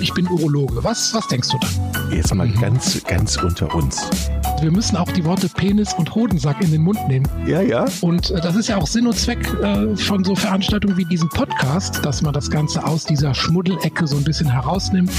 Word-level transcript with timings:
ich 0.00 0.12
bin 0.14 0.26
Urologe. 0.28 0.82
Was, 0.82 1.12
was 1.14 1.26
denkst 1.28 1.48
du 1.50 1.58
dann? 1.58 2.12
Jetzt 2.12 2.34
mal 2.34 2.48
ganz, 2.48 3.02
ganz 3.04 3.36
unter 3.36 3.74
uns. 3.74 4.08
Wir 4.60 4.70
müssen 4.70 4.96
auch 4.96 5.10
die 5.12 5.24
Worte 5.24 5.48
Penis 5.48 5.92
und 5.94 6.14
Hodensack 6.14 6.60
in 6.62 6.70
den 6.70 6.82
Mund 6.82 6.98
nehmen. 7.08 7.26
Ja, 7.46 7.60
ja. 7.60 7.86
Und 8.00 8.30
äh, 8.30 8.40
das 8.40 8.56
ist 8.56 8.68
ja 8.68 8.76
auch 8.76 8.86
Sinn 8.86 9.06
und 9.06 9.16
Zweck 9.16 9.46
äh, 9.62 9.96
von 9.96 10.24
so 10.24 10.34
Veranstaltungen 10.34 10.96
wie 10.96 11.04
diesem 11.04 11.28
Podcast, 11.28 12.04
dass 12.04 12.22
man 12.22 12.32
das 12.32 12.50
Ganze 12.50 12.84
aus 12.84 13.04
dieser 13.04 13.34
Schmuddelecke 13.34 14.06
so 14.06 14.16
ein 14.16 14.24
bisschen 14.24 14.50
herausnimmt. 14.50 15.10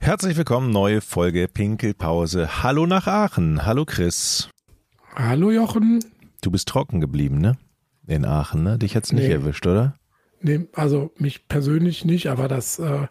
Herzlich 0.00 0.36
willkommen, 0.36 0.70
neue 0.70 1.00
Folge 1.00 1.48
Pinkelpause. 1.48 2.62
Hallo 2.62 2.86
nach 2.86 3.06
Aachen. 3.06 3.64
Hallo 3.64 3.84
Chris. 3.86 4.48
Hallo 5.16 5.50
Jochen. 5.50 6.04
Du 6.42 6.50
bist 6.50 6.68
trocken 6.68 7.00
geblieben, 7.00 7.38
ne? 7.38 7.56
In 8.06 8.26
Aachen, 8.26 8.62
ne? 8.62 8.78
Dich 8.78 8.96
hat's 8.96 9.12
nicht 9.12 9.28
Nee. 9.28 9.32
erwischt, 9.32 9.66
oder? 9.66 9.94
Nee, 10.46 10.68
also 10.74 11.10
mich 11.16 11.48
persönlich 11.48 12.04
nicht, 12.04 12.26
aber 12.28 12.48
das, 12.48 12.78
äh, 12.78 13.06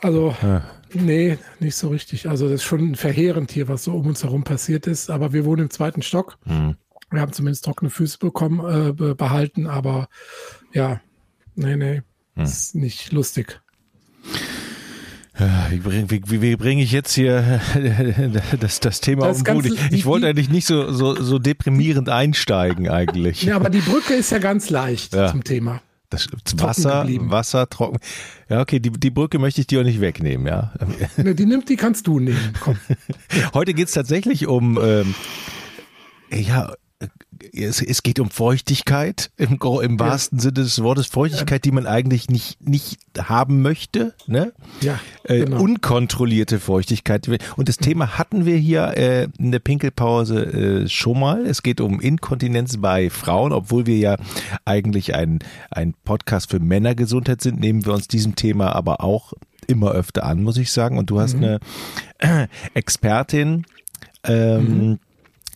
also, 0.00 0.34
Ja. 0.42 0.68
nee, 0.92 1.38
nicht 1.60 1.76
so 1.76 1.88
richtig. 1.88 2.28
Also 2.28 2.46
das 2.46 2.56
ist 2.56 2.64
schon 2.64 2.96
verheerend 2.96 3.52
hier, 3.52 3.68
was 3.68 3.84
so 3.84 3.92
um 3.94 4.06
uns 4.08 4.24
herum 4.24 4.42
passiert 4.42 4.88
ist. 4.88 5.08
Aber 5.08 5.32
wir 5.32 5.44
wohnen 5.44 5.62
im 5.62 5.70
zweiten 5.70 6.02
Stock. 6.02 6.36
Hm. 6.46 6.76
Wir 7.10 7.20
haben 7.20 7.32
zumindest 7.32 7.64
trockene 7.64 7.90
Füße 7.90 8.18
bekommen, 8.18 8.58
äh, 8.88 8.92
be- 8.92 9.14
behalten, 9.14 9.68
aber 9.68 10.08
ja, 10.72 11.00
nee, 11.54 11.76
nee, 11.76 12.02
Hm. 12.34 12.42
ist 12.42 12.74
nicht 12.74 13.12
lustig. 13.12 13.60
Wie 15.70 15.78
bringe 15.78 16.06
wie, 16.10 16.56
bring 16.56 16.78
ich 16.78 16.92
jetzt 16.92 17.12
hier 17.14 17.60
das, 18.60 18.78
das 18.80 19.00
Thema 19.00 19.26
Das 19.26 19.38
um? 19.38 19.44
Ganze- 19.44 19.74
Ich, 19.74 19.88
die- 19.88 19.94
ich 19.96 20.04
wollte 20.06 20.28
eigentlich 20.28 20.48
nicht 20.48 20.66
so, 20.66 20.92
so, 20.92 21.20
so 21.20 21.38
deprimierend 21.40 22.08
einsteigen 22.08 22.88
eigentlich. 22.88 23.42
Ja, 23.42 23.56
aber 23.56 23.68
die 23.70 23.80
Brücke 23.80 24.14
ist 24.14 24.30
ja 24.30 24.38
ganz 24.38 24.70
leicht 24.70 25.12
Ja. 25.14 25.30
zum 25.30 25.42
Thema. 25.42 25.80
Das 26.10 26.28
Wasser, 26.58 27.00
geblieben. 27.00 27.30
Wasser, 27.32 27.68
trocken. 27.68 27.98
Ja, 28.48 28.60
okay, 28.60 28.78
die, 28.78 28.90
die 28.90 29.10
Brücke 29.10 29.40
möchte 29.40 29.60
ich 29.60 29.66
dir 29.66 29.80
auch 29.80 29.84
nicht 29.84 30.00
wegnehmen, 30.00 30.46
ja. 30.46 30.72
Ne, 31.16 31.34
Die 31.34 31.46
nimmt, 31.46 31.68
die 31.68 31.74
kannst 31.76 32.06
du 32.06 32.20
nehmen. 32.20 32.52
Komm. 32.60 32.76
Heute 33.54 33.74
geht's 33.74 33.92
tatsächlich 33.92 34.46
um, 34.46 34.78
ähm, 34.80 35.14
ja, 36.32 36.72
es, 37.52 37.82
es 37.82 38.02
geht 38.02 38.20
um 38.20 38.30
Feuchtigkeit 38.30 39.30
im, 39.36 39.58
im 39.82 40.00
wahrsten 40.00 40.38
Sinne 40.38 40.54
des 40.54 40.82
Wortes. 40.82 41.06
Feuchtigkeit, 41.06 41.64
die 41.64 41.72
man 41.72 41.86
eigentlich 41.86 42.28
nicht, 42.28 42.66
nicht 42.66 42.98
haben 43.18 43.62
möchte, 43.62 44.14
ne? 44.26 44.52
Ja, 44.80 44.98
Äh, 45.24 45.40
genau. 45.40 45.60
Unkontrollierte 45.60 46.60
Feuchtigkeit. 46.60 47.28
Und 47.56 47.68
das 47.68 47.78
Thema 47.78 48.18
hatten 48.18 48.44
wir 48.44 48.56
hier 48.56 48.96
äh, 48.96 49.28
in 49.38 49.52
der 49.52 49.58
Pinkelpause 49.58 50.84
äh, 50.84 50.88
schon 50.88 51.20
mal. 51.20 51.46
Es 51.46 51.62
geht 51.62 51.80
um 51.80 52.00
Inkontinenz 52.00 52.76
bei 52.78 53.10
Frauen, 53.10 53.52
obwohl 53.52 53.86
wir 53.86 53.96
ja 53.96 54.16
eigentlich 54.64 55.14
ein, 55.14 55.38
ein 55.70 55.94
Podcast 56.04 56.50
für 56.50 56.60
Männergesundheit 56.60 57.40
sind, 57.40 57.60
nehmen 57.60 57.84
wir 57.86 57.94
uns 57.94 58.08
diesem 58.08 58.36
Thema 58.36 58.74
aber 58.74 59.02
auch 59.02 59.32
immer 59.66 59.92
öfter 59.92 60.24
an, 60.24 60.42
muss 60.42 60.58
ich 60.58 60.70
sagen. 60.72 60.98
Und 60.98 61.10
du 61.10 61.20
hast 61.20 61.36
eine 61.36 61.58
äh, 62.18 62.48
Expertin 62.74 63.64
ähm, 64.24 64.98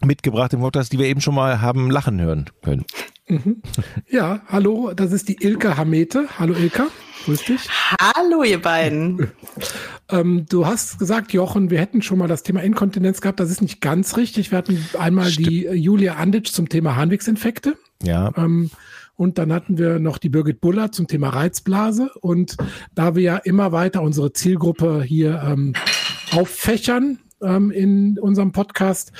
mitgebracht 0.04 0.52
im 0.52 0.60
Podcast, 0.60 0.92
die 0.92 0.98
wir 0.98 1.06
eben 1.06 1.20
schon 1.20 1.34
mal 1.34 1.60
haben 1.60 1.90
lachen 1.90 2.20
hören 2.20 2.50
können. 2.62 2.84
Ja, 4.08 4.40
hallo, 4.48 4.92
das 4.94 5.12
ist 5.12 5.28
die 5.28 5.36
Ilka 5.42 5.76
Hamete. 5.76 6.26
Hallo 6.38 6.54
Ilka, 6.54 6.86
grüß 7.26 7.44
dich. 7.44 7.68
Hallo, 8.00 8.42
ihr 8.42 8.60
beiden. 8.60 9.30
Ähm, 10.10 10.46
du 10.48 10.64
hast 10.64 10.98
gesagt, 10.98 11.34
Jochen, 11.34 11.68
wir 11.68 11.78
hätten 11.78 12.00
schon 12.00 12.16
mal 12.16 12.28
das 12.28 12.42
Thema 12.42 12.62
Inkontinenz 12.62 13.20
gehabt. 13.20 13.40
Das 13.40 13.50
ist 13.50 13.60
nicht 13.60 13.82
ganz 13.82 14.16
richtig. 14.16 14.50
Wir 14.50 14.56
hatten 14.56 14.82
einmal 14.98 15.30
die 15.30 15.66
äh, 15.66 15.74
Julia 15.74 16.14
Anditsch 16.14 16.50
zum 16.50 16.70
Thema 16.70 16.96
Harnwegsinfekte. 16.96 17.76
Ja, 18.02 18.32
Ähm, 18.34 18.70
und 19.16 19.36
dann 19.36 19.52
hatten 19.52 19.76
wir 19.76 19.98
noch 19.98 20.16
die 20.16 20.30
Birgit 20.30 20.62
Buller 20.62 20.92
zum 20.92 21.08
Thema 21.08 21.28
Reizblase. 21.28 22.10
Und 22.22 22.56
da 22.94 23.16
wir 23.16 23.22
ja 23.22 23.36
immer 23.36 23.70
weiter 23.70 24.00
unsere 24.00 24.32
Zielgruppe 24.32 25.02
hier 25.02 25.42
ähm, 25.44 25.74
auffächern 26.30 27.18
ähm, 27.42 27.70
in 27.70 28.18
unserem 28.18 28.52
Podcast, 28.52 29.12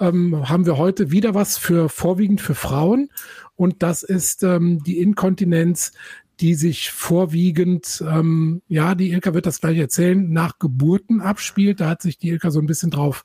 ähm, 0.00 0.48
haben 0.48 0.66
wir 0.66 0.78
heute 0.78 1.10
wieder 1.10 1.34
was 1.34 1.58
für 1.58 1.88
vorwiegend 1.88 2.40
für 2.40 2.54
Frauen. 2.54 3.10
Und 3.56 3.82
das 3.82 4.02
ist 4.02 4.42
ähm, 4.42 4.82
die 4.82 4.98
Inkontinenz, 4.98 5.92
die 6.40 6.54
sich 6.54 6.90
vorwiegend, 6.90 8.02
ähm, 8.06 8.62
ja, 8.66 8.94
die 8.94 9.10
Ilka 9.10 9.34
wird 9.34 9.44
das 9.46 9.60
gleich 9.60 9.76
erzählen, 9.76 10.32
nach 10.32 10.58
Geburten 10.58 11.20
abspielt. 11.20 11.80
Da 11.80 11.90
hat 11.90 12.00
sich 12.00 12.16
die 12.16 12.30
Ilka 12.30 12.50
so 12.50 12.60
ein 12.60 12.66
bisschen 12.66 12.90
drauf 12.90 13.24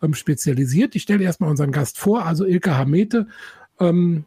ähm, 0.00 0.14
spezialisiert. 0.14 0.94
Ich 0.94 1.02
stelle 1.02 1.24
erstmal 1.24 1.50
unseren 1.50 1.72
Gast 1.72 1.98
vor, 1.98 2.24
also 2.24 2.44
Ilka 2.44 2.76
Hamete, 2.78 3.26
ähm, 3.80 4.24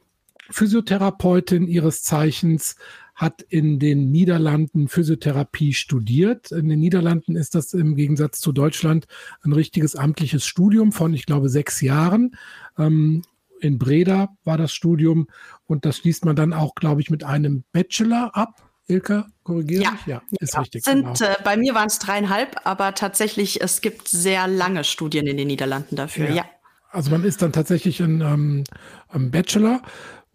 Physiotherapeutin 0.51 1.67
ihres 1.67 2.03
Zeichens, 2.03 2.75
hat 3.15 3.41
in 3.41 3.79
den 3.79 4.11
Niederlanden 4.11 4.87
Physiotherapie 4.89 5.73
studiert. 5.73 6.51
In 6.51 6.67
den 6.69 6.79
Niederlanden 6.79 7.35
ist 7.35 7.55
das 7.55 7.73
im 7.73 7.95
Gegensatz 7.95 8.41
zu 8.41 8.51
Deutschland 8.51 9.05
ein 9.43 9.53
richtiges 9.53 9.95
amtliches 9.95 10.45
Studium 10.45 10.91
von, 10.91 11.13
ich 11.13 11.25
glaube, 11.25 11.49
sechs 11.49 11.81
Jahren. 11.81 12.35
Ähm, 12.77 13.23
in 13.61 13.79
Breda 13.79 14.29
war 14.43 14.57
das 14.57 14.73
Studium 14.73 15.27
und 15.65 15.85
das 15.85 15.97
schließt 15.97 16.25
man 16.25 16.35
dann 16.35 16.53
auch, 16.53 16.75
glaube 16.75 17.01
ich, 17.01 17.09
mit 17.09 17.23
einem 17.23 17.63
Bachelor 17.71 18.35
ab. 18.35 18.61
Ilka, 18.87 19.25
korrigiere 19.43 19.83
Ja. 19.83 19.91
mich? 19.91 20.05
Ja, 20.05 20.21
ist 20.39 20.53
Ja, 20.53 20.59
richtig. 20.59 20.83
sind, 20.83 21.03
genau. 21.17 21.31
äh, 21.31 21.35
bei 21.43 21.57
mir 21.57 21.73
waren 21.73 21.87
es 21.87 21.97
dreieinhalb, 21.97 22.57
aber 22.65 22.93
tatsächlich, 22.93 23.61
es 23.61 23.81
gibt 23.81 24.07
sehr 24.07 24.47
lange 24.47 24.83
Studien 24.83 25.25
in 25.25 25.37
den 25.37 25.47
Niederlanden 25.47 25.95
dafür. 25.95 26.27
Ja. 26.29 26.35
Ja. 26.35 26.45
Also 26.91 27.11
man 27.11 27.23
ist 27.23 27.41
dann 27.41 27.51
tatsächlich 27.51 27.99
ein, 28.01 28.21
ähm, 28.21 28.63
ein 29.09 29.31
Bachelor 29.31 29.81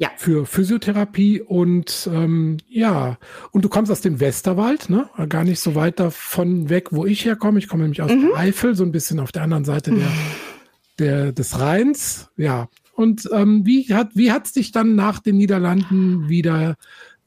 Ja. 0.01 0.09
für 0.17 0.47
Physiotherapie 0.47 1.43
und 1.43 2.09
ähm, 2.13 2.57
ja, 2.69 3.19
und 3.53 3.65
du 3.65 3.69
kommst 3.69 3.93
aus 3.93 4.01
dem 4.01 4.19
Westerwald, 4.19 4.89
ne? 4.89 5.09
Gar 5.29 5.45
nicht 5.45 5.61
so 5.61 5.75
weit 5.75 6.01
davon 6.01 6.71
weg, 6.71 6.89
wo 6.91 7.05
ich 7.05 7.25
herkomme. 7.27 7.59
Ich 7.59 7.69
komme 7.69 7.83
nämlich 7.83 8.01
aus 8.01 8.11
Mhm. 8.11 8.29
der 8.31 8.37
Eifel, 8.39 8.75
so 8.75 8.83
ein 8.83 8.93
bisschen 8.93 9.21
auf 9.21 9.31
der 9.31 9.43
anderen 9.43 9.67
Seite 9.67 9.91
der, 9.93 10.09
der, 10.99 11.33
des 11.33 11.61
Rheins. 11.61 12.31
Ja. 12.39 12.69
Und 12.95 13.29
ähm, 13.33 13.67
wie 13.67 13.93
hat 13.95 14.11
wie 14.15 14.33
hat's 14.33 14.53
dich 14.53 14.73
dann 14.73 14.95
nach 14.95 15.21
den 15.21 15.37
Niederlanden 15.37 16.29
wieder 16.31 16.77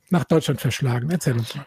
nach 0.09 0.23
Deutschland 0.23 0.59
verschlagen? 0.59 1.09
Erzähl 1.11 1.33
uns 1.33 1.55
mal. 1.55 1.65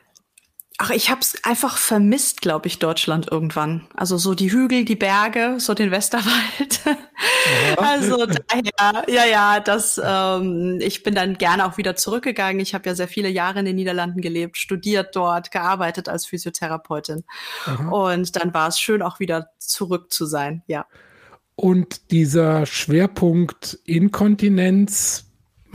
Ach, 0.78 0.91
ich 0.91 1.09
habe 1.09 1.22
es 1.22 1.42
einfach 1.42 1.78
vermisst, 1.78 2.42
glaube 2.42 2.66
ich, 2.66 2.78
Deutschland 2.78 3.28
irgendwann. 3.31 3.87
Also 3.94 4.19
so 4.19 4.34
die 4.34 4.53
Hügel, 4.53 4.84
die 4.84 4.94
Berge, 4.97 5.54
so 5.59 5.72
den 5.72 5.91
Westerwald. 5.91 6.81
also 7.78 8.26
daher, 8.26 9.04
ja, 9.09 9.25
ja, 9.25 9.60
das. 9.60 9.98
Ähm, 10.03 10.78
ich 10.82 11.03
bin 11.03 11.14
dann 11.14 11.38
gerne 11.38 11.64
auch 11.64 11.78
wieder 11.78 11.97
zurückgegangen. 11.97 12.60
Ich 12.60 12.75
habe 12.75 12.87
ja 12.91 12.94
sehr 12.94 13.09
viele 13.09 13.31
Jahre 13.31 13.60
in 13.60 13.64
den 13.64 13.76
Niederlanden 13.76 14.20
gelebt, 14.20 14.59
studiert 14.59 15.16
dort, 15.16 15.50
gearbeitet 15.50 16.10
als 16.10 16.26
Physiotherapeutin. 16.26 17.25
Aha. 17.64 17.88
Und 17.88 18.37
dann 18.37 18.53
war 18.53 18.69
es 18.69 18.78
schön, 18.78 19.00
auch 19.00 19.19
wieder 19.19 19.48
zurück 19.58 20.12
zu 20.12 20.26
sein. 20.26 20.62
Ja. 20.66 20.87
Und 21.54 22.10
dieser 22.10 22.66
Schwerpunkt 22.66 23.78
Inkontinenz 23.87 25.25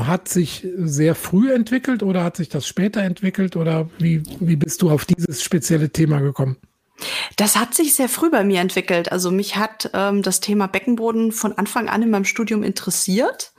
hat 0.07 0.28
sich 0.28 0.67
sehr 0.78 1.16
früh 1.16 1.53
entwickelt 1.53 2.03
oder 2.03 2.23
hat 2.23 2.38
sich 2.38 2.50
das 2.50 2.67
später 2.67 3.01
entwickelt 3.01 3.56
oder 3.56 3.89
wie, 3.97 4.23
wie 4.39 4.56
bist 4.56 4.81
du 4.81 4.89
auf 4.89 5.06
dieses 5.06 5.44
spezielle 5.44 5.89
Thema 5.91 6.19
gekommen? 6.19 6.57
Das 7.35 7.56
hat 7.56 7.73
sich 7.73 7.95
sehr 7.95 8.09
früh 8.09 8.29
bei 8.29 8.44
mir 8.44 8.62
entwickelt. 8.62 9.12
Also 9.12 9.31
mich 9.31 9.56
hat 9.56 9.89
ähm, 9.94 10.22
das 10.22 10.39
Thema 10.39 10.67
Beckenboden 10.67 11.31
von 11.31 11.53
Anfang 11.53 11.89
an 11.89 12.03
in 12.03 12.12
meinem 12.12 12.25
Studium 12.25 12.63
interessiert. 12.63 13.53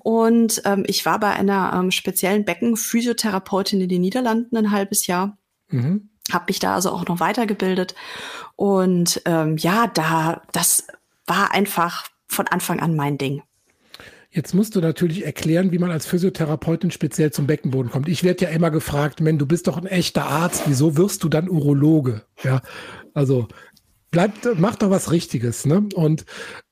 Und 0.00 0.62
ähm, 0.64 0.84
ich 0.86 1.06
war 1.06 1.20
bei 1.20 1.30
einer 1.30 1.72
ähm, 1.74 1.90
speziellen 1.90 2.44
Beckenphysiotherapeutin 2.44 3.80
in 3.80 3.88
den 3.88 4.00
Niederlanden 4.00 4.56
ein 4.56 4.70
halbes 4.72 5.06
Jahr. 5.06 5.38
Mhm. 5.68 6.10
Habe 6.32 6.46
mich 6.48 6.58
da 6.58 6.74
also 6.74 6.90
auch 6.90 7.06
noch 7.06 7.20
weitergebildet. 7.20 7.94
Und 8.56 9.22
ähm, 9.24 9.56
ja, 9.56 9.86
da, 9.86 10.42
das 10.52 10.86
war 11.26 11.52
einfach 11.52 12.08
von 12.26 12.48
Anfang 12.48 12.80
an 12.80 12.96
mein 12.96 13.18
Ding. 13.18 13.42
Jetzt 14.34 14.54
musst 14.54 14.74
du 14.74 14.80
natürlich 14.80 15.26
erklären, 15.26 15.72
wie 15.72 15.78
man 15.78 15.90
als 15.90 16.06
Physiotherapeutin 16.06 16.90
speziell 16.90 17.30
zum 17.32 17.46
Beckenboden 17.46 17.92
kommt. 17.92 18.08
Ich 18.08 18.24
werde 18.24 18.46
ja 18.46 18.50
immer 18.50 18.70
gefragt, 18.70 19.20
Men, 19.20 19.38
du 19.38 19.44
bist 19.44 19.66
doch 19.66 19.76
ein 19.76 19.84
echter 19.84 20.24
Arzt, 20.24 20.62
wieso 20.64 20.96
wirst 20.96 21.22
du 21.22 21.28
dann 21.28 21.50
Urologe? 21.50 22.22
Ja, 22.42 22.62
also 23.12 23.48
bleibt, 24.12 24.46
mach 24.58 24.76
doch 24.76 24.90
was 24.90 25.10
Richtiges. 25.10 25.66
Ne? 25.66 25.88
Und 25.94 26.24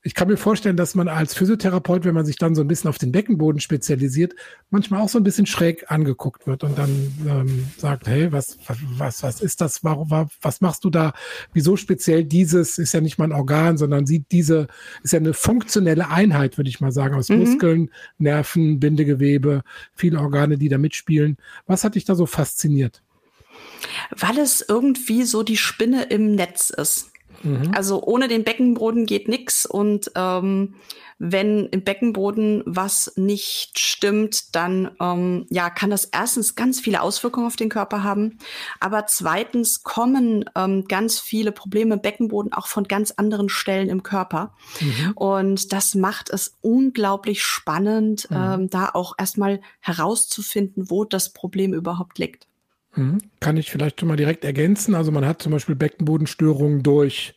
ich 0.03 0.15
kann 0.15 0.29
mir 0.29 0.37
vorstellen, 0.37 0.77
dass 0.77 0.95
man 0.95 1.09
als 1.09 1.35
Physiotherapeut, 1.35 2.05
wenn 2.05 2.15
man 2.15 2.25
sich 2.25 2.37
dann 2.37 2.55
so 2.55 2.61
ein 2.61 2.69
bisschen 2.69 2.89
auf 2.89 2.99
den 2.99 3.11
Beckenboden 3.13 3.61
spezialisiert, 3.61 4.35
manchmal 4.71 5.01
auch 5.01 5.09
so 5.09 5.19
ein 5.19 5.25
bisschen 5.25 5.47
schräg 5.47 5.91
angeguckt 5.91 6.47
wird 6.47 6.63
und 6.65 6.79
dann 6.79 6.91
ähm, 7.27 7.67
sagt, 7.77 8.07
hey, 8.07 8.31
was, 8.31 8.59
was, 8.97 9.23
was 9.23 9.41
ist 9.41 9.61
das? 9.61 9.83
Warum, 9.83 10.11
wa- 10.11 10.29
was 10.41 10.61
machst 10.61 10.85
du 10.85 10.91
da? 10.91 11.13
Wieso 11.53 11.77
speziell 11.77 12.25
dieses? 12.25 12.79
Ist 12.79 12.93
ja 12.95 13.01
nicht 13.01 13.19
mal 13.19 13.25
ein 13.25 13.33
Organ, 13.33 13.77
sondern 13.79 14.07
sieht 14.07 14.27
diese, 14.31 14.69
ist 15.03 15.13
ja 15.13 15.19
eine 15.19 15.35
funktionelle 15.35 16.09
Einheit, 16.09 16.57
würde 16.59 16.71
ich 16.71 16.81
mal 16.81 16.93
sagen, 16.93 17.15
aus 17.17 17.29
Mhm. 17.29 17.39
Muskeln, 17.41 17.91
Nerven, 18.19 18.79
Bindegewebe, 18.81 19.63
viele 19.95 20.21
Organe, 20.21 20.57
die 20.57 20.69
da 20.69 20.79
mitspielen. 20.79 21.37
Was 21.67 21.85
hat 21.85 21.95
dich 21.97 22.05
da 22.05 22.15
so 22.15 22.27
fasziniert? 22.27 23.03
Weil 24.17 24.39
es 24.39 24.65
irgendwie 24.67 25.25
so 25.25 25.43
die 25.43 25.57
Spinne 25.57 26.05
im 26.05 26.35
Netz 26.35 26.71
ist. 26.71 27.11
Mhm. 27.43 27.73
Also 27.75 28.03
ohne 28.03 28.29
den 28.29 28.45
Beckenboden 28.45 29.07
geht 29.07 29.29
nix 29.29 29.67
und 29.67 30.11
ähm, 30.15 30.75
wenn 31.23 31.67
im 31.67 31.85
Beckenboden 31.85 32.63
was 32.65 33.13
nicht 33.17 33.79
stimmt, 33.79 34.55
dann 34.55 34.91
ähm, 35.01 35.47
ja 35.51 35.69
kann 35.69 35.91
das 35.91 36.07
erstens 36.07 36.55
ganz 36.55 36.81
viele 36.81 37.03
Auswirkungen 37.03 37.47
auf 37.47 37.57
den 37.57 37.69
Körper 37.69 38.03
haben, 38.03 38.39
aber 38.81 39.07
zweitens 39.07 39.83
kommen 39.83 40.47
ähm, 40.57 40.87
ganz 40.89 41.21
viele 41.21 41.53
Probleme 41.53 41.95
im 41.95 42.01
Beckenboden 42.01 42.55
auch 42.55 42.69
von 42.69 42.85
ganz 42.85 43.11
anderen 43.11 43.51
Stellen 43.51 43.91
im 43.91 44.03
Körper 44.03 44.55
mhm. 44.81 45.13
und 45.15 45.73
das 45.75 45.95
macht 45.95 46.31
es 46.31 46.57
unglaublich 46.63 47.43
spannend, 47.43 48.31
mhm. 48.31 48.37
ähm, 48.37 48.71
da 48.71 48.89
auch 48.95 49.15
erstmal 49.19 49.61
herauszufinden, 49.81 50.89
wo 50.89 51.05
das 51.05 51.35
Problem 51.35 51.75
überhaupt 51.75 52.19
liegt. 52.19 52.50
Mhm. 52.95 53.19
Kann 53.41 53.57
ich 53.57 53.71
vielleicht 53.71 54.01
schon 54.01 54.09
mal 54.09 54.17
direkt 54.17 54.45
ergänzen. 54.45 54.95
Also 54.95 55.13
man 55.13 55.25
hat 55.25 55.43
zum 55.43 55.53
Beispiel 55.53 55.77
Beckenbodenstörungen 55.77 56.83
durch 56.83 57.35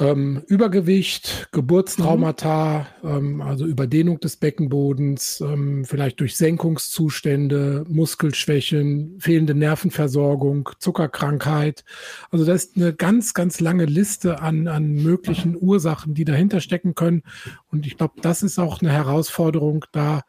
ähm, 0.00 0.42
Übergewicht, 0.46 1.48
Geburtstraumata, 1.52 2.86
mhm. 3.02 3.08
ähm, 3.08 3.40
also 3.42 3.66
Überdehnung 3.66 4.18
des 4.18 4.36
Beckenbodens, 4.36 5.42
ähm, 5.42 5.84
vielleicht 5.84 6.20
durch 6.20 6.36
Senkungszustände, 6.36 7.84
Muskelschwächen, 7.86 9.16
fehlende 9.20 9.54
Nervenversorgung, 9.54 10.70
Zuckerkrankheit. 10.78 11.84
Also 12.30 12.46
das 12.46 12.64
ist 12.64 12.76
eine 12.76 12.94
ganz, 12.94 13.34
ganz 13.34 13.60
lange 13.60 13.84
Liste 13.84 14.40
an, 14.40 14.68
an 14.68 14.94
möglichen 14.94 15.54
Ursachen, 15.60 16.14
die 16.14 16.24
dahinter 16.24 16.60
stecken 16.60 16.94
können. 16.94 17.22
Und 17.70 17.86
ich 17.86 17.98
glaube, 17.98 18.14
das 18.22 18.42
ist 18.42 18.58
auch 18.58 18.80
eine 18.80 18.92
Herausforderung, 18.92 19.84
da 19.92 20.22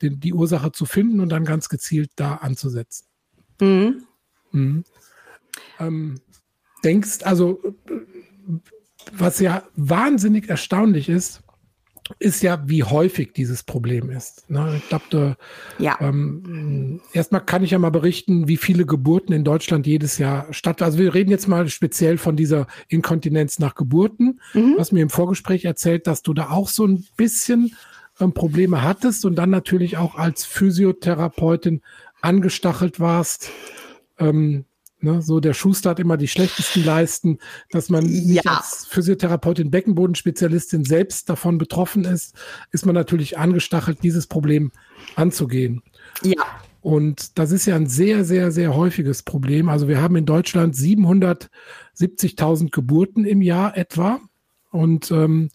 die, 0.00 0.18
die 0.18 0.34
Ursache 0.34 0.72
zu 0.72 0.84
finden 0.84 1.20
und 1.20 1.28
dann 1.28 1.44
ganz 1.44 1.68
gezielt 1.68 2.10
da 2.16 2.34
anzusetzen. 2.36 3.11
Mhm. 3.62 4.02
Mhm. 4.50 4.84
Ähm, 5.78 6.20
denkst, 6.84 7.22
also 7.22 7.60
was 9.12 9.40
ja 9.40 9.62
wahnsinnig 9.76 10.48
erstaunlich 10.48 11.08
ist, 11.08 11.42
ist 12.18 12.42
ja, 12.42 12.62
wie 12.66 12.82
häufig 12.82 13.32
dieses 13.32 13.62
Problem 13.62 14.10
ist. 14.10 14.50
Ne? 14.50 14.74
Ich 14.76 14.88
glaube, 14.88 15.36
ja. 15.78 15.96
ähm, 16.00 17.00
erstmal 17.12 17.44
kann 17.44 17.62
ich 17.62 17.70
ja 17.70 17.78
mal 17.78 17.90
berichten, 17.90 18.48
wie 18.48 18.56
viele 18.56 18.84
Geburten 18.84 19.32
in 19.32 19.44
Deutschland 19.44 19.86
jedes 19.86 20.18
Jahr 20.18 20.52
statt. 20.52 20.82
Also 20.82 20.98
wir 20.98 21.14
reden 21.14 21.30
jetzt 21.30 21.46
mal 21.46 21.68
speziell 21.68 22.18
von 22.18 22.36
dieser 22.36 22.66
Inkontinenz 22.88 23.60
nach 23.60 23.74
Geburten. 23.74 24.40
Mhm. 24.52 24.74
Du 24.74 24.78
hast 24.80 24.92
mir 24.92 25.02
im 25.02 25.10
Vorgespräch 25.10 25.64
erzählt, 25.64 26.06
dass 26.06 26.22
du 26.22 26.34
da 26.34 26.50
auch 26.50 26.68
so 26.68 26.84
ein 26.86 27.06
bisschen 27.16 27.76
ähm, 28.20 28.34
Probleme 28.34 28.82
hattest 28.82 29.24
und 29.24 29.36
dann 29.36 29.50
natürlich 29.50 29.96
auch 29.96 30.16
als 30.16 30.44
Physiotherapeutin 30.44 31.82
angestachelt 32.22 33.00
warst, 33.00 33.50
ähm, 34.18 34.64
Ne, 35.04 35.20
so 35.20 35.40
der 35.40 35.52
Schuster 35.52 35.90
hat 35.90 35.98
immer 35.98 36.16
die 36.16 36.28
schlechtesten 36.28 36.84
Leisten, 36.84 37.38
dass 37.72 37.88
man 37.88 38.06
ja. 38.08 38.42
als 38.44 38.86
Physiotherapeutin, 38.86 39.68
Beckenbodenspezialistin 39.68 40.84
selbst 40.84 41.28
davon 41.28 41.58
betroffen 41.58 42.04
ist, 42.04 42.36
ist 42.70 42.86
man 42.86 42.94
natürlich 42.94 43.36
angestachelt, 43.36 44.04
dieses 44.04 44.28
Problem 44.28 44.70
anzugehen. 45.16 45.82
Ja. 46.22 46.44
Und 46.82 47.36
das 47.36 47.50
ist 47.50 47.66
ja 47.66 47.74
ein 47.74 47.88
sehr, 47.88 48.24
sehr, 48.24 48.52
sehr 48.52 48.76
häufiges 48.76 49.24
Problem. 49.24 49.68
Also 49.68 49.88
wir 49.88 50.00
haben 50.00 50.14
in 50.14 50.24
Deutschland 50.24 50.76
770.000 50.76 52.70
Geburten 52.70 53.24
im 53.24 53.42
Jahr 53.42 53.76
etwa. 53.76 54.20
Und 54.70 55.10
ähm, 55.10 55.48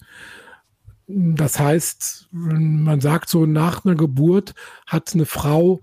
das 1.08 1.58
heißt, 1.58 2.28
man 2.32 3.00
sagt 3.00 3.30
so, 3.30 3.46
nach 3.46 3.86
einer 3.86 3.96
Geburt 3.96 4.56
hat 4.86 5.14
eine 5.14 5.26
Frau 5.26 5.80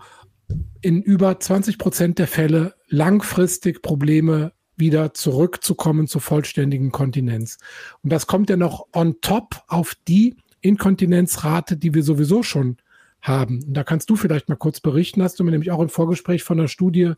in 0.80 1.02
über 1.02 1.38
20 1.38 1.78
Prozent 1.78 2.18
der 2.18 2.26
Fälle 2.26 2.74
langfristig 2.88 3.82
Probleme 3.82 4.52
wieder 4.76 5.14
zurückzukommen 5.14 6.06
zur 6.06 6.20
vollständigen 6.20 6.90
Kontinenz. 6.90 7.58
Und 8.02 8.12
das 8.12 8.26
kommt 8.26 8.50
ja 8.50 8.56
noch 8.56 8.86
on 8.92 9.20
top 9.20 9.62
auf 9.68 9.94
die 10.08 10.36
Inkontinenzrate, 10.60 11.76
die 11.76 11.94
wir 11.94 12.02
sowieso 12.02 12.42
schon 12.42 12.78
haben. 13.22 13.62
Und 13.64 13.74
da 13.74 13.84
kannst 13.84 14.10
du 14.10 14.16
vielleicht 14.16 14.48
mal 14.48 14.56
kurz 14.56 14.80
berichten, 14.80 15.22
hast 15.22 15.38
du 15.38 15.44
mir 15.44 15.52
nämlich 15.52 15.70
auch 15.70 15.80
im 15.80 15.88
Vorgespräch 15.88 16.42
von 16.42 16.58
einer 16.58 16.68
Studie 16.68 17.12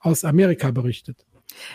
aus 0.00 0.24
Amerika 0.24 0.70
berichtet. 0.70 1.24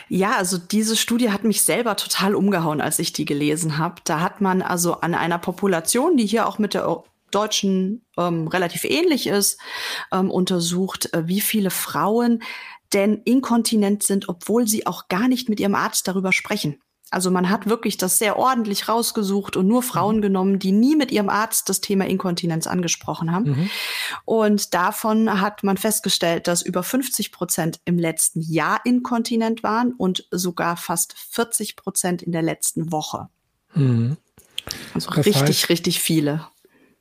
Ja, 0.10 0.36
also 0.38 0.57
diese 0.57 0.96
Studie 0.96 1.31
hat 1.31 1.44
mich 1.44 1.62
selber 1.62 1.96
total 1.96 2.36
umgehauen, 2.36 2.81
als 2.81 3.00
ich 3.00 3.13
die 3.13 3.25
gelesen 3.25 3.78
habe. 3.78 4.01
Da 4.04 4.19
hat 4.19 4.42
man 4.42 4.62
also 4.62 5.00
an 5.00 5.13
einer 5.13 5.38
Population, 5.38 6.18
die 6.18 6.25
hier 6.25 6.48
auch 6.48 6.60
mit 6.60 6.74
der 6.74 6.88
deutschen 7.31 8.05
ähm, 8.17 8.47
relativ 8.47 8.83
ähnlich 8.83 9.27
ist, 9.27 9.59
ähm, 10.11 10.31
untersucht, 10.31 11.13
äh, 11.13 11.27
wie 11.27 11.41
viele 11.41 11.69
Frauen 11.69 12.43
denn 12.93 13.21
inkontinent 13.23 14.03
sind, 14.03 14.29
obwohl 14.29 14.67
sie 14.67 14.87
auch 14.87 15.07
gar 15.07 15.27
nicht 15.27 15.49
mit 15.49 15.59
ihrem 15.59 15.75
Arzt 15.75 16.07
darüber 16.07 16.31
sprechen. 16.31 16.81
Also 17.11 17.31
man 17.31 17.49
hat 17.49 17.67
wirklich 17.67 17.97
das 17.97 18.19
sehr 18.19 18.37
ordentlich 18.37 18.87
rausgesucht 18.87 19.57
und 19.57 19.67
nur 19.67 19.81
Frauen 19.81 20.17
mhm. 20.17 20.21
genommen, 20.21 20.59
die 20.59 20.71
nie 20.71 20.95
mit 20.95 21.11
ihrem 21.11 21.29
Arzt 21.29 21.67
das 21.67 21.81
Thema 21.81 22.05
Inkontinenz 22.05 22.67
angesprochen 22.67 23.31
haben. 23.31 23.51
Mhm. 23.51 23.69
Und 24.25 24.73
davon 24.75 25.41
hat 25.41 25.63
man 25.63 25.77
festgestellt, 25.77 26.47
dass 26.47 26.61
über 26.61 26.83
50 26.83 27.31
Prozent 27.31 27.79
im 27.85 27.97
letzten 27.97 28.41
Jahr 28.41 28.81
inkontinent 28.85 29.63
waren 29.63 29.93
und 29.93 30.27
sogar 30.29 30.77
fast 30.77 31.17
40 31.17 31.75
Prozent 31.75 32.21
in 32.21 32.31
der 32.31 32.43
letzten 32.43 32.91
Woche. 32.91 33.29
Mhm. 33.73 34.17
Also 34.93 35.09
das 35.09 35.25
richtig, 35.25 35.41
heißt, 35.41 35.69
richtig 35.69 36.01
viele. 36.01 36.47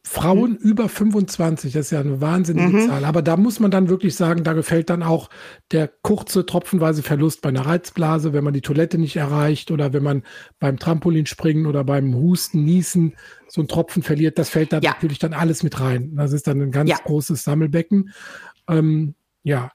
Frauen 0.09 0.53
mhm. 0.53 0.57
über 0.57 0.89
25, 0.89 1.75
das 1.75 1.87
ist 1.87 1.91
ja 1.91 2.01
eine 2.01 2.23
wahnsinnige 2.23 2.69
mhm. 2.69 2.89
Zahl. 2.89 3.05
Aber 3.05 3.21
da 3.21 3.37
muss 3.37 3.61
man 3.61 3.71
dann 3.71 3.91
wirklich 3.91 4.17
sagen, 4.17 4.43
da 4.43 4.55
gefällt 4.55 4.89
dann 4.89 5.03
auch 5.03 5.29
der 5.71 5.87
kurze, 5.87 6.47
tropfenweise 6.47 7.03
Verlust 7.03 7.43
bei 7.43 7.51
einer 7.51 7.67
Reizblase, 7.67 8.33
wenn 8.33 8.43
man 8.43 8.55
die 8.55 8.63
Toilette 8.63 8.97
nicht 8.97 9.17
erreicht 9.17 9.71
oder 9.71 9.93
wenn 9.93 10.03
man 10.03 10.23
beim 10.61 10.79
Trampolinspringen 10.79 11.67
oder 11.67 11.85
beim 11.85 12.15
Husten, 12.15 12.65
Niesen 12.65 13.17
so 13.49 13.61
einen 13.61 13.69
Tropfen 13.69 14.03
verliert. 14.03 14.39
Das 14.39 14.49
fällt 14.49 14.73
da 14.73 14.81
ja. 14.81 14.93
natürlich 14.93 15.19
dann 15.19 15.35
alles 15.35 15.63
mit 15.63 15.79
rein. 15.79 16.17
Das 16.17 16.33
ist 16.33 16.47
dann 16.47 16.63
ein 16.63 16.71
ganz 16.71 16.89
ja. 16.89 16.97
großes 17.05 17.45
Sammelbecken. 17.45 18.15
Ähm, 18.67 19.15
ja. 19.43 19.71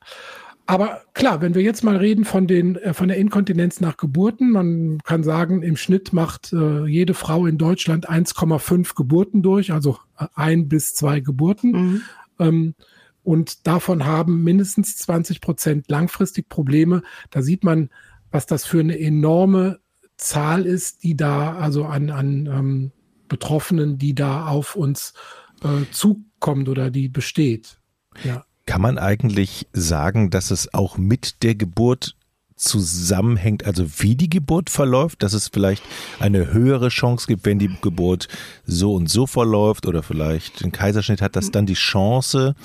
Aber 0.74 1.04
klar, 1.14 1.40
wenn 1.40 1.54
wir 1.54 1.62
jetzt 1.62 1.84
mal 1.84 1.98
reden 1.98 2.26
von, 2.26 2.48
den, 2.48 2.78
äh, 2.78 2.96
von 2.96 3.08
der 3.08 3.18
Inkontinenz 3.18 3.80
nach 3.80 3.96
Geburten, 3.96 4.50
man 4.50 4.98
kann 5.04 5.24
sagen, 5.24 5.62
im 5.62 5.78
Schnitt 5.78 6.14
macht 6.14 6.52
äh, 6.52 6.88
jede 6.88 7.14
Frau 7.14 7.46
in 7.46 7.60
Deutschland 7.60 8.10
1,5 8.10 8.96
Geburten 8.96 9.44
durch, 9.44 9.72
also 9.72 10.00
äh, 10.18 10.26
ein 10.34 10.70
bis 10.70 10.96
zwei 10.96 11.20
Geburten. 11.20 11.72
Mhm. 11.72 12.02
Ähm, 12.40 12.76
und 13.22 13.68
davon 13.68 14.08
haben 14.08 14.44
mindestens 14.44 14.98
20 14.98 15.42
Prozent 15.42 15.92
langfristig 15.92 16.50
Probleme. 16.50 17.04
Da 17.30 17.44
sieht 17.44 17.64
man, 17.64 17.92
was 18.32 18.48
das 18.48 18.66
für 18.66 18.80
eine 18.80 19.00
enorme 19.00 19.80
Zahl 20.18 20.66
ist, 20.66 21.04
die 21.04 21.16
da, 21.16 21.54
also 21.54 21.86
an, 21.86 22.10
an 22.10 22.48
ähm, 22.48 22.92
Betroffenen, 23.28 24.00
die 24.00 24.16
da 24.16 24.48
auf 24.48 24.76
uns 24.76 25.14
äh, 25.62 25.86
zukommt 25.92 26.68
oder 26.68 26.90
die 26.90 27.10
besteht. 27.10 27.80
Ja. 28.24 28.44
Kann 28.66 28.82
man 28.82 28.98
eigentlich 28.98 29.68
sagen, 29.74 30.30
dass 30.30 30.52
es 30.52 30.74
auch 30.74 30.98
mit 30.98 31.44
der 31.44 31.56
Geburt 31.56 32.16
zusammenhängt, 32.56 33.66
also 33.66 33.86
wie 34.00 34.16
die 34.16 34.30
Geburt 34.30 34.70
verläuft, 34.70 35.24
dass 35.24 35.34
es 35.34 35.50
vielleicht 35.50 35.84
eine 36.20 36.54
höhere 36.54 36.90
Chance 36.90 37.28
gibt, 37.28 37.46
wenn 37.46 37.60
die 37.60 37.70
Geburt 37.82 38.28
so 38.66 38.94
und 38.94 39.10
so 39.10 39.28
verläuft 39.28 39.86
oder 39.86 40.04
vielleicht 40.04 40.64
ein 40.64 40.72
Kaiserschnitt 40.72 41.22
hat, 41.22 41.36
dass 41.36 41.52
dann 41.52 41.66
die 41.66 41.74
Chance, 41.74 42.56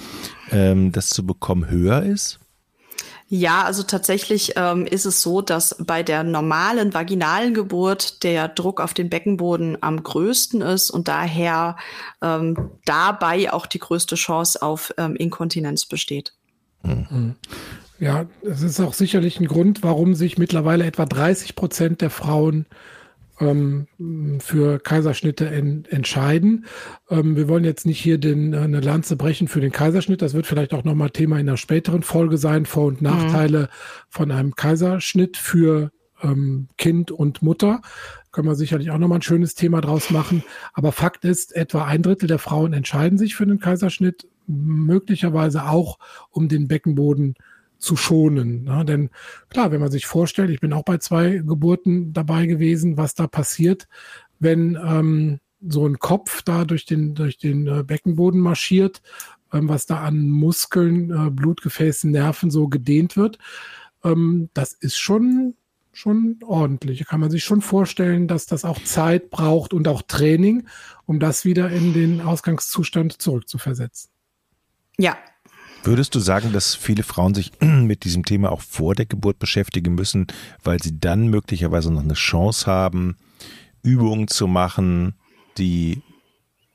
ähm, 0.50 0.92
das 0.92 1.10
zu 1.10 1.26
bekommen, 1.26 1.68
höher 1.68 2.02
ist? 2.02 2.38
Ja, 3.30 3.64
also 3.64 3.82
tatsächlich 3.82 4.54
ähm, 4.56 4.86
ist 4.86 5.04
es 5.04 5.20
so, 5.20 5.42
dass 5.42 5.76
bei 5.78 6.02
der 6.02 6.24
normalen 6.24 6.94
vaginalen 6.94 7.52
Geburt 7.52 8.22
der 8.22 8.48
Druck 8.48 8.80
auf 8.80 8.94
den 8.94 9.10
Beckenboden 9.10 9.76
am 9.82 10.02
größten 10.02 10.62
ist 10.62 10.90
und 10.90 11.08
daher 11.08 11.76
ähm, 12.22 12.70
dabei 12.86 13.52
auch 13.52 13.66
die 13.66 13.80
größte 13.80 14.14
Chance 14.14 14.62
auf 14.62 14.94
ähm, 14.96 15.14
Inkontinenz 15.14 15.84
besteht. 15.84 16.32
Mhm. 16.82 17.34
Ja, 17.98 18.26
es 18.42 18.62
ist 18.62 18.80
auch 18.80 18.94
sicherlich 18.94 19.38
ein 19.40 19.46
Grund, 19.46 19.82
warum 19.82 20.14
sich 20.14 20.38
mittlerweile 20.38 20.86
etwa 20.86 21.04
30 21.04 21.54
Prozent 21.54 22.00
der 22.00 22.10
Frauen 22.10 22.64
ähm, 23.40 23.86
für 24.40 24.78
Kaiserschnitte 24.78 25.48
en 25.48 25.84
entscheiden. 25.86 26.66
Ähm, 27.10 27.36
wir 27.36 27.48
wollen 27.48 27.64
jetzt 27.64 27.86
nicht 27.86 28.00
hier 28.00 28.18
den, 28.18 28.52
äh, 28.52 28.58
eine 28.58 28.80
Lanze 28.80 29.16
brechen 29.16 29.48
für 29.48 29.60
den 29.60 29.72
Kaiserschnitt. 29.72 30.22
Das 30.22 30.34
wird 30.34 30.46
vielleicht 30.46 30.74
auch 30.74 30.84
nochmal 30.84 31.10
Thema 31.10 31.38
in 31.38 31.48
einer 31.48 31.56
späteren 31.56 32.02
Folge 32.02 32.38
sein, 32.38 32.66
Vor- 32.66 32.86
und 32.86 33.02
mhm. 33.02 33.08
Nachteile 33.08 33.62
mhm. 33.62 33.66
von 34.08 34.30
einem 34.30 34.54
Kaiserschnitt 34.54 35.36
für 35.36 35.90
ähm, 36.22 36.68
Kind 36.76 37.10
und 37.10 37.42
Mutter. 37.42 37.80
Können 38.32 38.48
wir 38.48 38.54
sicherlich 38.54 38.90
auch 38.90 38.98
nochmal 38.98 39.18
ein 39.18 39.22
schönes 39.22 39.54
Thema 39.54 39.80
draus 39.80 40.10
machen. 40.10 40.42
Aber 40.72 40.92
Fakt 40.92 41.24
ist, 41.24 41.54
etwa 41.56 41.84
ein 41.84 42.02
Drittel 42.02 42.26
der 42.26 42.38
Frauen 42.38 42.72
entscheiden 42.72 43.18
sich 43.18 43.34
für 43.34 43.46
den 43.46 43.58
Kaiserschnitt, 43.58 44.28
möglicherweise 44.46 45.64
auch 45.64 45.98
um 46.30 46.48
den 46.48 46.68
Beckenboden 46.68 47.34
zu 47.78 47.96
schonen. 47.96 48.64
Ne? 48.64 48.84
Denn 48.84 49.10
klar, 49.48 49.70
wenn 49.70 49.80
man 49.80 49.90
sich 49.90 50.06
vorstellt, 50.06 50.50
ich 50.50 50.60
bin 50.60 50.72
auch 50.72 50.84
bei 50.84 50.98
zwei 50.98 51.38
Geburten 51.38 52.12
dabei 52.12 52.46
gewesen, 52.46 52.96
was 52.96 53.14
da 53.14 53.26
passiert, 53.26 53.88
wenn 54.38 54.76
ähm, 54.76 55.40
so 55.66 55.86
ein 55.86 55.98
Kopf 55.98 56.42
da 56.42 56.64
durch 56.64 56.86
den, 56.86 57.14
durch 57.14 57.38
den 57.38 57.66
äh, 57.66 57.82
Beckenboden 57.82 58.40
marschiert, 58.40 59.02
ähm, 59.52 59.68
was 59.68 59.86
da 59.86 60.00
an 60.00 60.28
Muskeln, 60.28 61.10
äh, 61.10 61.30
Blutgefäßen, 61.30 62.10
Nerven 62.10 62.50
so 62.50 62.68
gedehnt 62.68 63.16
wird. 63.16 63.38
Ähm, 64.04 64.50
das 64.54 64.72
ist 64.72 64.98
schon 64.98 65.54
schon 65.98 66.38
ordentlich. 66.46 67.04
Kann 67.06 67.18
man 67.18 67.30
sich 67.30 67.42
schon 67.42 67.60
vorstellen, 67.60 68.28
dass 68.28 68.46
das 68.46 68.64
auch 68.64 68.80
Zeit 68.84 69.30
braucht 69.30 69.74
und 69.74 69.88
auch 69.88 70.02
Training, 70.02 70.68
um 71.06 71.18
das 71.18 71.44
wieder 71.44 71.70
in 71.70 71.92
den 71.92 72.20
Ausgangszustand 72.20 73.20
zurückzuversetzen. 73.20 74.08
Ja. 74.96 75.18
Würdest 75.84 76.14
du 76.14 76.20
sagen, 76.20 76.52
dass 76.52 76.74
viele 76.74 77.02
Frauen 77.02 77.34
sich 77.34 77.52
mit 77.60 78.04
diesem 78.04 78.24
Thema 78.24 78.52
auch 78.52 78.62
vor 78.62 78.94
der 78.94 79.06
Geburt 79.06 79.38
beschäftigen 79.38 79.94
müssen, 79.94 80.26
weil 80.62 80.82
sie 80.82 80.98
dann 80.98 81.28
möglicherweise 81.28 81.92
noch 81.92 82.02
eine 82.02 82.14
Chance 82.14 82.66
haben, 82.66 83.16
Übungen 83.82 84.28
zu 84.28 84.46
machen, 84.46 85.14
die 85.56 86.02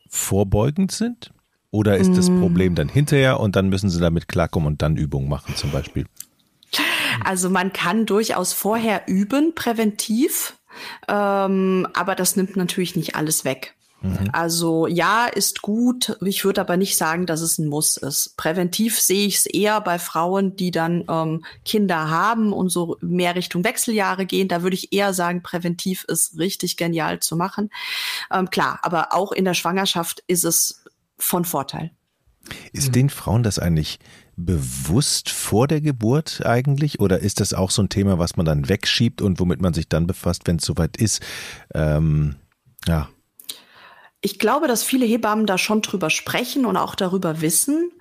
vorbeugend 0.09 0.91
sind? 0.91 1.33
Oder 1.71 1.97
ist 1.97 2.11
mm. 2.11 2.15
das 2.15 2.29
Problem 2.29 2.75
dann 2.75 2.87
hinterher 2.87 3.39
und 3.39 3.55
dann 3.55 3.69
müssen 3.69 3.89
sie 3.89 3.99
damit 3.99 4.27
klarkommen 4.27 4.67
und 4.67 4.81
dann 4.83 4.95
Übungen 4.95 5.27
machen 5.27 5.55
zum 5.55 5.71
Beispiel? 5.71 6.05
Also 7.23 7.49
man 7.49 7.73
kann 7.73 8.05
durchaus 8.05 8.53
vorher 8.53 9.03
üben, 9.07 9.55
präventiv, 9.55 10.57
ähm, 11.07 11.87
aber 11.93 12.15
das 12.15 12.35
nimmt 12.35 12.55
natürlich 12.55 12.95
nicht 12.95 13.15
alles 13.15 13.43
weg. 13.43 13.75
Mhm. 14.03 14.29
Also 14.33 14.85
ja, 14.85 15.27
ist 15.27 15.61
gut. 15.61 16.17
Ich 16.25 16.43
würde 16.43 16.61
aber 16.61 16.75
nicht 16.75 16.97
sagen, 16.97 17.25
dass 17.25 17.41
es 17.41 17.57
ein 17.57 17.69
Muss 17.69 17.95
ist. 17.95 18.35
Präventiv 18.35 18.99
sehe 18.99 19.25
ich 19.25 19.37
es 19.37 19.45
eher 19.45 19.79
bei 19.79 19.97
Frauen, 19.97 20.57
die 20.57 20.71
dann 20.71 21.05
ähm, 21.09 21.45
Kinder 21.63 22.09
haben 22.09 22.51
und 22.51 22.69
so 22.69 22.97
mehr 22.99 23.35
Richtung 23.35 23.63
Wechseljahre 23.63 24.25
gehen. 24.25 24.49
Da 24.49 24.61
würde 24.61 24.75
ich 24.75 24.91
eher 24.91 25.13
sagen, 25.13 25.41
präventiv 25.41 26.03
ist 26.09 26.37
richtig 26.37 26.75
genial 26.75 27.21
zu 27.21 27.37
machen. 27.37 27.69
Ähm, 28.31 28.49
klar, 28.49 28.79
aber 28.83 29.13
auch 29.13 29.31
in 29.31 29.45
der 29.45 29.53
Schwangerschaft 29.53 30.21
ist 30.27 30.43
es 30.43 30.83
von 31.17 31.45
Vorteil. 31.45 31.91
Ist 32.73 32.89
mhm. 32.89 32.93
den 32.93 33.09
Frauen 33.09 33.43
das 33.43 33.57
eigentlich 33.57 33.99
bewusst 34.35 35.29
vor 35.29 35.67
der 35.67 35.79
Geburt 35.79 36.45
eigentlich? 36.45 36.99
Oder 36.99 37.19
ist 37.19 37.39
das 37.39 37.53
auch 37.53 37.71
so 37.71 37.81
ein 37.81 37.89
Thema, 37.89 38.19
was 38.19 38.35
man 38.35 38.45
dann 38.45 38.67
wegschiebt 38.67 39.21
und 39.21 39.39
womit 39.39 39.61
man 39.61 39.73
sich 39.73 39.87
dann 39.87 40.07
befasst, 40.07 40.41
wenn 40.45 40.57
es 40.57 40.65
soweit 40.65 40.97
ist? 40.97 41.21
Ähm, 41.73 42.35
ja. 42.85 43.07
Ich 44.25 44.39
glaube, 44.39 44.69
dass 44.69 44.83
viele 44.83 45.05
Hebammen 45.05 45.45
da 45.45 45.57
schon 45.57 45.81
drüber 45.81 46.09
sprechen 46.09 46.65
und 46.65 46.77
auch 46.77 46.95
darüber 46.95 47.41
wissen. 47.41 47.91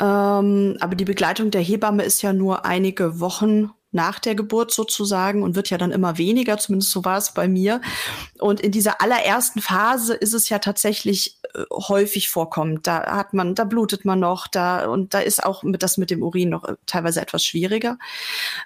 Ähm, 0.00 0.76
aber 0.80 0.96
die 0.96 1.04
Begleitung 1.04 1.52
der 1.52 1.60
Hebamme 1.60 2.02
ist 2.02 2.20
ja 2.20 2.32
nur 2.32 2.64
einige 2.64 3.20
Wochen 3.20 3.70
nach 3.92 4.18
der 4.18 4.34
Geburt 4.34 4.72
sozusagen 4.72 5.44
und 5.44 5.54
wird 5.54 5.70
ja 5.70 5.78
dann 5.78 5.92
immer 5.92 6.18
weniger, 6.18 6.58
zumindest 6.58 6.90
so 6.90 7.04
war 7.04 7.16
es 7.16 7.32
bei 7.32 7.46
mir. 7.46 7.80
Und 8.40 8.60
in 8.60 8.72
dieser 8.72 9.00
allerersten 9.00 9.62
Phase 9.62 10.14
ist 10.14 10.34
es 10.34 10.48
ja 10.48 10.58
tatsächlich 10.58 11.38
äh, 11.54 11.62
häufig 11.72 12.28
vorkommt. 12.28 12.88
Da 12.88 13.16
hat 13.16 13.32
man, 13.32 13.54
da 13.54 13.62
blutet 13.62 14.04
man 14.04 14.18
noch, 14.18 14.48
da 14.48 14.86
und 14.86 15.14
da 15.14 15.20
ist 15.20 15.44
auch 15.44 15.62
das 15.64 15.96
mit 15.96 16.10
dem 16.10 16.24
Urin 16.24 16.50
noch 16.50 16.64
äh, 16.64 16.74
teilweise 16.86 17.20
etwas 17.20 17.44
schwieriger. 17.44 17.98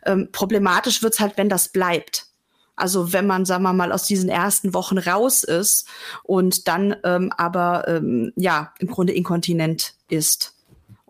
Ähm, 0.07 0.31
problematisch 0.33 1.02
wird's 1.02 1.21
halt, 1.21 1.37
wenn 1.37 1.50
das 1.50 1.69
bleibt. 1.69 2.32
Also 2.76 3.12
wenn 3.12 3.26
man, 3.26 3.45
sagen 3.45 3.62
wir 3.62 3.73
mal, 3.73 3.93
aus 3.93 4.05
diesen 4.05 4.29
ersten 4.29 4.75
Wochen 4.75 4.99
raus 4.99 5.45
ist 5.45 5.88
und 6.23 6.69
dann 6.69 6.97
ähm, 7.05 7.33
aber 7.37 7.87
ähm, 7.88 8.33
ja 8.37 8.73
im 8.79 8.88
Grunde 8.88 9.12
inkontinent 9.12 9.95
ist. 10.09 10.55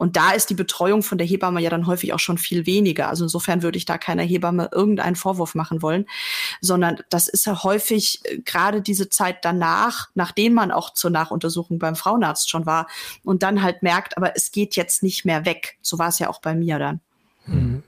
Und 0.02 0.16
da 0.16 0.32
ist 0.32 0.50
die 0.50 0.54
Betreuung 0.54 1.04
von 1.04 1.16
der 1.16 1.26
Hebamme 1.28 1.60
ja 1.60 1.70
dann 1.70 1.86
häufig 1.86 2.12
auch 2.12 2.18
schon 2.18 2.36
viel 2.36 2.66
weniger. 2.66 3.08
Also 3.08 3.22
insofern 3.24 3.62
würde 3.62 3.78
ich 3.78 3.84
da 3.84 3.98
keiner 3.98 4.24
Hebamme 4.24 4.68
irgendeinen 4.72 5.14
Vorwurf 5.14 5.54
machen 5.54 5.80
wollen, 5.80 6.06
sondern 6.60 6.98
das 7.08 7.28
ist 7.28 7.46
ja 7.46 7.62
häufig 7.62 8.20
äh, 8.24 8.38
gerade 8.38 8.82
diese 8.82 9.08
Zeit 9.10 9.44
danach, 9.44 10.08
nachdem 10.14 10.54
man 10.54 10.72
auch 10.72 10.92
zur 10.92 11.12
Nachuntersuchung 11.12 11.78
beim 11.78 11.94
Frauenarzt 11.94 12.50
schon 12.50 12.66
war 12.66 12.88
und 13.22 13.44
dann 13.44 13.62
halt 13.62 13.84
merkt, 13.84 14.16
aber 14.16 14.34
es 14.34 14.50
geht 14.50 14.74
jetzt 14.74 15.04
nicht 15.04 15.24
mehr 15.24 15.44
weg. 15.44 15.78
So 15.82 16.00
war 16.00 16.08
es 16.08 16.18
ja 16.18 16.28
auch 16.28 16.40
bei 16.40 16.56
mir 16.56 16.80
dann. 16.80 17.00
Mhm. 17.46 17.84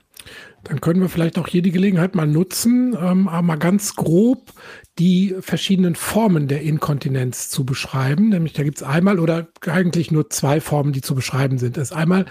Dann 0.65 0.81
können 0.81 0.99
wir 0.99 1.09
vielleicht 1.09 1.37
auch 1.37 1.47
hier 1.47 1.61
die 1.61 1.71
Gelegenheit 1.71 2.15
mal 2.15 2.27
nutzen, 2.27 2.97
ähm, 2.99 3.23
mal 3.23 3.57
ganz 3.57 3.95
grob 3.95 4.51
die 4.97 5.35
verschiedenen 5.39 5.95
Formen 5.95 6.47
der 6.47 6.61
Inkontinenz 6.61 7.49
zu 7.49 7.65
beschreiben. 7.65 8.29
Nämlich 8.29 8.53
da 8.53 8.63
gibt 8.63 8.77
es 8.77 8.83
einmal 8.83 9.19
oder 9.19 9.47
eigentlich 9.67 10.11
nur 10.11 10.29
zwei 10.29 10.59
Formen, 10.59 10.91
die 10.91 11.01
zu 11.01 11.15
beschreiben 11.15 11.57
sind. 11.57 11.77
Das 11.77 11.91
ist 11.91 11.95
einmal 11.95 12.25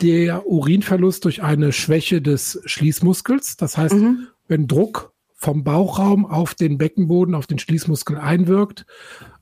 der 0.00 0.46
Urinverlust 0.46 1.24
durch 1.24 1.42
eine 1.42 1.72
Schwäche 1.72 2.20
des 2.20 2.60
Schließmuskels. 2.64 3.56
Das 3.56 3.76
heißt, 3.76 3.94
mhm. 3.94 4.28
wenn 4.48 4.66
Druck 4.66 5.12
vom 5.34 5.64
Bauchraum 5.64 6.24
auf 6.24 6.54
den 6.54 6.78
Beckenboden, 6.78 7.34
auf 7.34 7.46
den 7.46 7.58
Schließmuskel 7.58 8.16
einwirkt, 8.16 8.86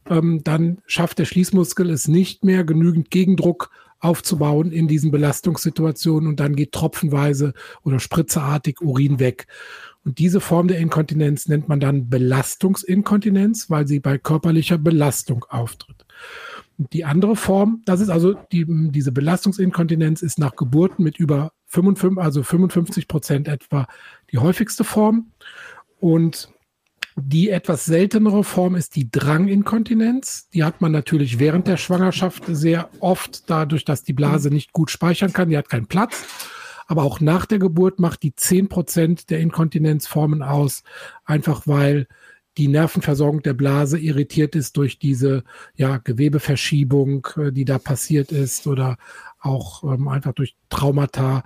ähm, 0.08 0.42
dann 0.44 0.78
schafft 0.86 1.18
der 1.18 1.24
Schließmuskel 1.24 1.88
es 1.90 2.08
nicht 2.08 2.44
mehr, 2.44 2.64
genügend 2.64 3.10
Gegendruck 3.10 3.70
aufzubauen 4.00 4.72
in 4.72 4.88
diesen 4.88 5.10
Belastungssituationen 5.10 6.28
und 6.28 6.40
dann 6.40 6.56
geht 6.56 6.72
tropfenweise 6.72 7.52
oder 7.82 8.00
spritzeartig 8.00 8.80
Urin 8.80 9.20
weg. 9.20 9.46
Und 10.04 10.18
diese 10.18 10.40
Form 10.40 10.68
der 10.68 10.78
Inkontinenz 10.78 11.46
nennt 11.48 11.68
man 11.68 11.80
dann 11.80 12.08
Belastungsinkontinenz, 12.08 13.68
weil 13.68 13.86
sie 13.86 14.00
bei 14.00 14.16
körperlicher 14.18 14.78
Belastung 14.78 15.44
auftritt. 15.48 16.06
Und 16.78 16.92
die 16.94 17.04
andere 17.04 17.36
Form, 17.36 17.82
das 17.84 18.00
ist 18.00 18.08
also 18.08 18.34
die, 18.52 18.64
diese 18.66 19.12
Belastungsinkontinenz 19.12 20.22
ist 20.22 20.38
nach 20.38 20.56
Geburten 20.56 21.02
mit 21.02 21.18
über 21.18 21.52
55, 21.66 22.18
also 22.18 22.42
55 22.42 23.06
Prozent 23.06 23.48
etwa 23.48 23.86
die 24.32 24.38
häufigste 24.38 24.84
Form. 24.84 25.32
Und 25.98 26.50
die 27.20 27.50
etwas 27.50 27.84
seltenere 27.84 28.44
Form 28.44 28.74
ist 28.74 28.96
die 28.96 29.10
Dranginkontinenz. 29.10 30.48
Die 30.50 30.64
hat 30.64 30.80
man 30.80 30.92
natürlich 30.92 31.38
während 31.38 31.66
der 31.66 31.76
Schwangerschaft 31.76 32.44
sehr 32.48 32.90
oft, 33.00 33.48
dadurch, 33.48 33.84
dass 33.84 34.02
die 34.02 34.12
Blase 34.12 34.50
nicht 34.50 34.72
gut 34.72 34.90
speichern 34.90 35.32
kann. 35.32 35.50
Die 35.50 35.56
hat 35.58 35.68
keinen 35.68 35.86
Platz. 35.86 36.24
Aber 36.86 37.04
auch 37.04 37.20
nach 37.20 37.46
der 37.46 37.60
Geburt 37.60 38.00
macht 38.00 38.22
die 38.24 38.34
zehn 38.34 38.68
Prozent 38.68 39.30
der 39.30 39.38
Inkontinenzformen 39.38 40.42
aus, 40.42 40.82
einfach 41.24 41.66
weil 41.66 42.08
die 42.56 42.68
Nervenversorgung 42.68 43.42
der 43.42 43.54
Blase 43.54 43.98
irritiert 43.98 44.56
ist 44.56 44.76
durch 44.76 44.98
diese 44.98 45.44
ja, 45.76 45.98
Gewebeverschiebung, 45.98 47.28
äh, 47.36 47.52
die 47.52 47.64
da 47.64 47.78
passiert 47.78 48.32
ist 48.32 48.66
oder 48.66 48.96
auch 49.40 49.84
ähm, 49.84 50.08
einfach 50.08 50.32
durch 50.32 50.56
Traumata. 50.68 51.44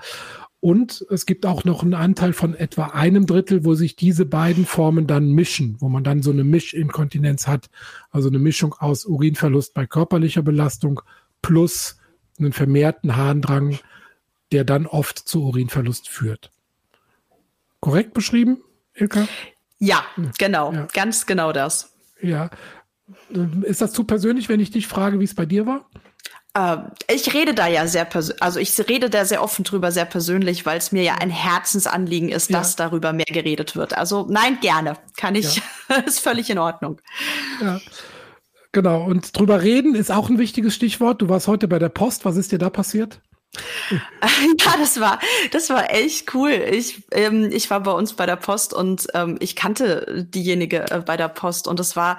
Und 0.65 1.05
es 1.11 1.27
gibt 1.27 1.45
auch 1.45 1.65
noch 1.65 1.83
einen 1.83 1.93
Anteil 1.93 2.33
von 2.33 2.55
etwa 2.55 2.87
einem 2.87 3.27
Drittel, 3.27 3.67
wo 3.67 3.75
sich 3.75 3.97
diese 3.97 4.25
beiden 4.25 4.65
Formen 4.65 5.07
dann 5.07 5.31
mischen, 5.33 5.77
wo 5.79 5.91
man 5.91 6.05
dann 6.05 6.23
so 6.23 6.31
eine 6.31 6.43
Mischinkontinenz 6.43 7.47
hat, 7.47 7.69
also 8.11 8.31
eine 8.31 8.39
Mischung 8.39 8.73
aus 8.73 9.05
Urinverlust 9.05 9.75
bei 9.75 9.85
körperlicher 9.85 10.41
Belastung 10.41 11.03
plus 11.43 11.99
einen 12.39 12.55
vermehrten 12.55 13.15
Harndrang, 13.15 13.79
der 14.53 14.65
dann 14.65 14.87
oft 14.87 15.19
zu 15.19 15.45
Urinverlust 15.45 16.09
führt. 16.09 16.51
Korrekt 17.81 18.15
beschrieben, 18.15 18.63
Ilka? 18.95 19.29
Ja, 19.79 20.03
genau, 20.39 20.73
ja. 20.73 20.89
ganz 20.95 21.27
genau 21.27 21.53
das. 21.53 21.95
Ja. 22.23 22.49
Ist 23.65 23.83
das 23.83 23.93
zu 23.93 24.05
persönlich, 24.05 24.49
wenn 24.49 24.61
ich 24.61 24.71
dich 24.71 24.87
frage, 24.87 25.21
wie 25.21 25.25
es 25.25 25.35
bei 25.35 25.45
dir 25.45 25.67
war? 25.67 25.91
Ähm, 26.57 26.91
ich 27.11 27.35
rede 27.35 27.55
da 27.55 27.67
ja 27.67 27.87
sehr 27.87 28.05
persönlich, 28.05 28.43
also 28.43 28.61
ich 28.61 28.79
rede 28.89 29.11
da 29.11 29.25
sehr 29.25 29.43
offen 29.43 29.65
drüber, 29.65 29.91
sehr 29.91 30.05
persönlich, 30.05 30.65
weil 30.65 30.79
es 30.79 30.93
mir 30.93 31.03
ja 31.03 31.17
ein 31.17 31.31
Herzensanliegen 31.31 32.29
ist, 32.29 32.51
ja. 32.51 32.59
dass 32.59 32.77
darüber 32.77 33.13
mehr 33.13 33.27
geredet 33.27 33.75
wird. 33.75 33.97
Also 33.97 34.27
nein, 34.29 34.59
gerne. 34.61 34.97
Kann 35.17 35.35
ich, 35.35 35.61
ja. 35.89 35.97
ist 36.07 36.21
völlig 36.21 36.51
in 36.51 36.59
Ordnung. 36.59 37.01
Ja. 37.61 37.81
Genau, 38.73 39.05
und 39.05 39.39
drüber 39.39 39.63
reden 39.63 39.95
ist 39.95 40.11
auch 40.11 40.29
ein 40.29 40.39
wichtiges 40.39 40.75
Stichwort. 40.75 41.23
Du 41.23 41.29
warst 41.29 41.47
heute 41.47 41.69
bei 41.69 41.79
der 41.79 41.91
Post, 41.91 42.25
was 42.25 42.37
ist 42.37 42.51
dir 42.51 42.59
da 42.59 42.71
passiert? 42.71 43.21
Ja, 44.21 44.77
das 44.79 44.99
war, 44.99 45.21
das 45.53 45.71
war 45.71 45.93
echt 45.93 46.35
cool. 46.35 46.51
Ich, 46.51 47.05
ähm, 47.13 47.51
ich 47.53 47.71
war 47.71 47.81
bei 47.81 47.93
uns 47.93 48.15
bei 48.15 48.27
der 48.27 48.37
Post 48.37 48.75
und 48.75 49.07
ähm, 49.15 49.37
ich 49.41 49.55
kannte 49.55 50.27
diejenige 50.29 50.91
äh, 50.91 51.03
bei 51.05 51.17
der 51.17 51.29
Post 51.29 51.69
und 51.69 51.79
es 51.79 51.95
war, 51.95 52.19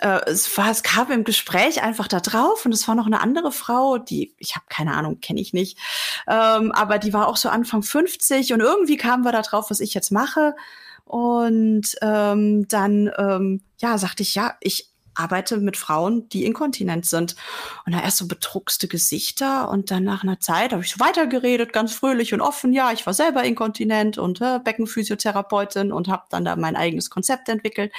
äh, 0.00 0.20
es 0.26 0.56
war, 0.56 0.70
es 0.70 0.82
kam 0.82 1.10
im 1.10 1.24
Gespräch 1.24 1.82
einfach 1.82 2.08
da 2.08 2.20
drauf 2.20 2.64
und 2.64 2.72
es 2.72 2.86
war 2.88 2.94
noch 2.94 3.06
eine 3.06 3.20
andere 3.20 3.52
Frau, 3.52 3.98
die, 3.98 4.34
ich 4.38 4.56
habe 4.56 4.66
keine 4.68 4.94
Ahnung, 4.94 5.20
kenne 5.20 5.40
ich 5.40 5.52
nicht, 5.52 5.78
ähm, 6.26 6.72
aber 6.72 6.98
die 6.98 7.12
war 7.12 7.28
auch 7.28 7.36
so 7.36 7.48
Anfang 7.48 7.82
50 7.82 8.52
und 8.52 8.60
irgendwie 8.60 8.96
kamen 8.96 9.24
wir 9.24 9.32
da 9.32 9.42
drauf, 9.42 9.70
was 9.70 9.80
ich 9.80 9.94
jetzt 9.94 10.10
mache. 10.10 10.54
Und 11.04 11.96
ähm, 12.02 12.68
dann, 12.68 13.10
ähm, 13.16 13.62
ja, 13.78 13.96
sagte 13.96 14.22
ich, 14.22 14.34
ja, 14.34 14.56
ich 14.60 14.90
arbeite 15.18 15.58
mit 15.58 15.76
Frauen, 15.76 16.28
die 16.28 16.44
inkontinent 16.44 17.06
sind. 17.06 17.36
Und 17.84 17.94
da 17.94 18.00
erst 18.00 18.18
so 18.18 18.28
betruckste 18.28 18.88
Gesichter 18.88 19.68
und 19.68 19.90
dann 19.90 20.04
nach 20.04 20.22
einer 20.22 20.40
Zeit 20.40 20.72
habe 20.72 20.82
ich 20.82 20.90
so 20.90 21.00
weitergeredet, 21.00 21.72
ganz 21.72 21.92
fröhlich 21.92 22.32
und 22.32 22.40
offen. 22.40 22.72
Ja, 22.72 22.92
ich 22.92 23.04
war 23.06 23.14
selber 23.14 23.42
inkontinent 23.44 24.18
und 24.18 24.40
äh, 24.40 24.60
Beckenphysiotherapeutin 24.62 25.92
und 25.92 26.08
habe 26.08 26.24
dann 26.30 26.44
da 26.44 26.56
mein 26.56 26.76
eigenes 26.76 27.10
Konzept 27.10 27.48
entwickelt. 27.48 27.92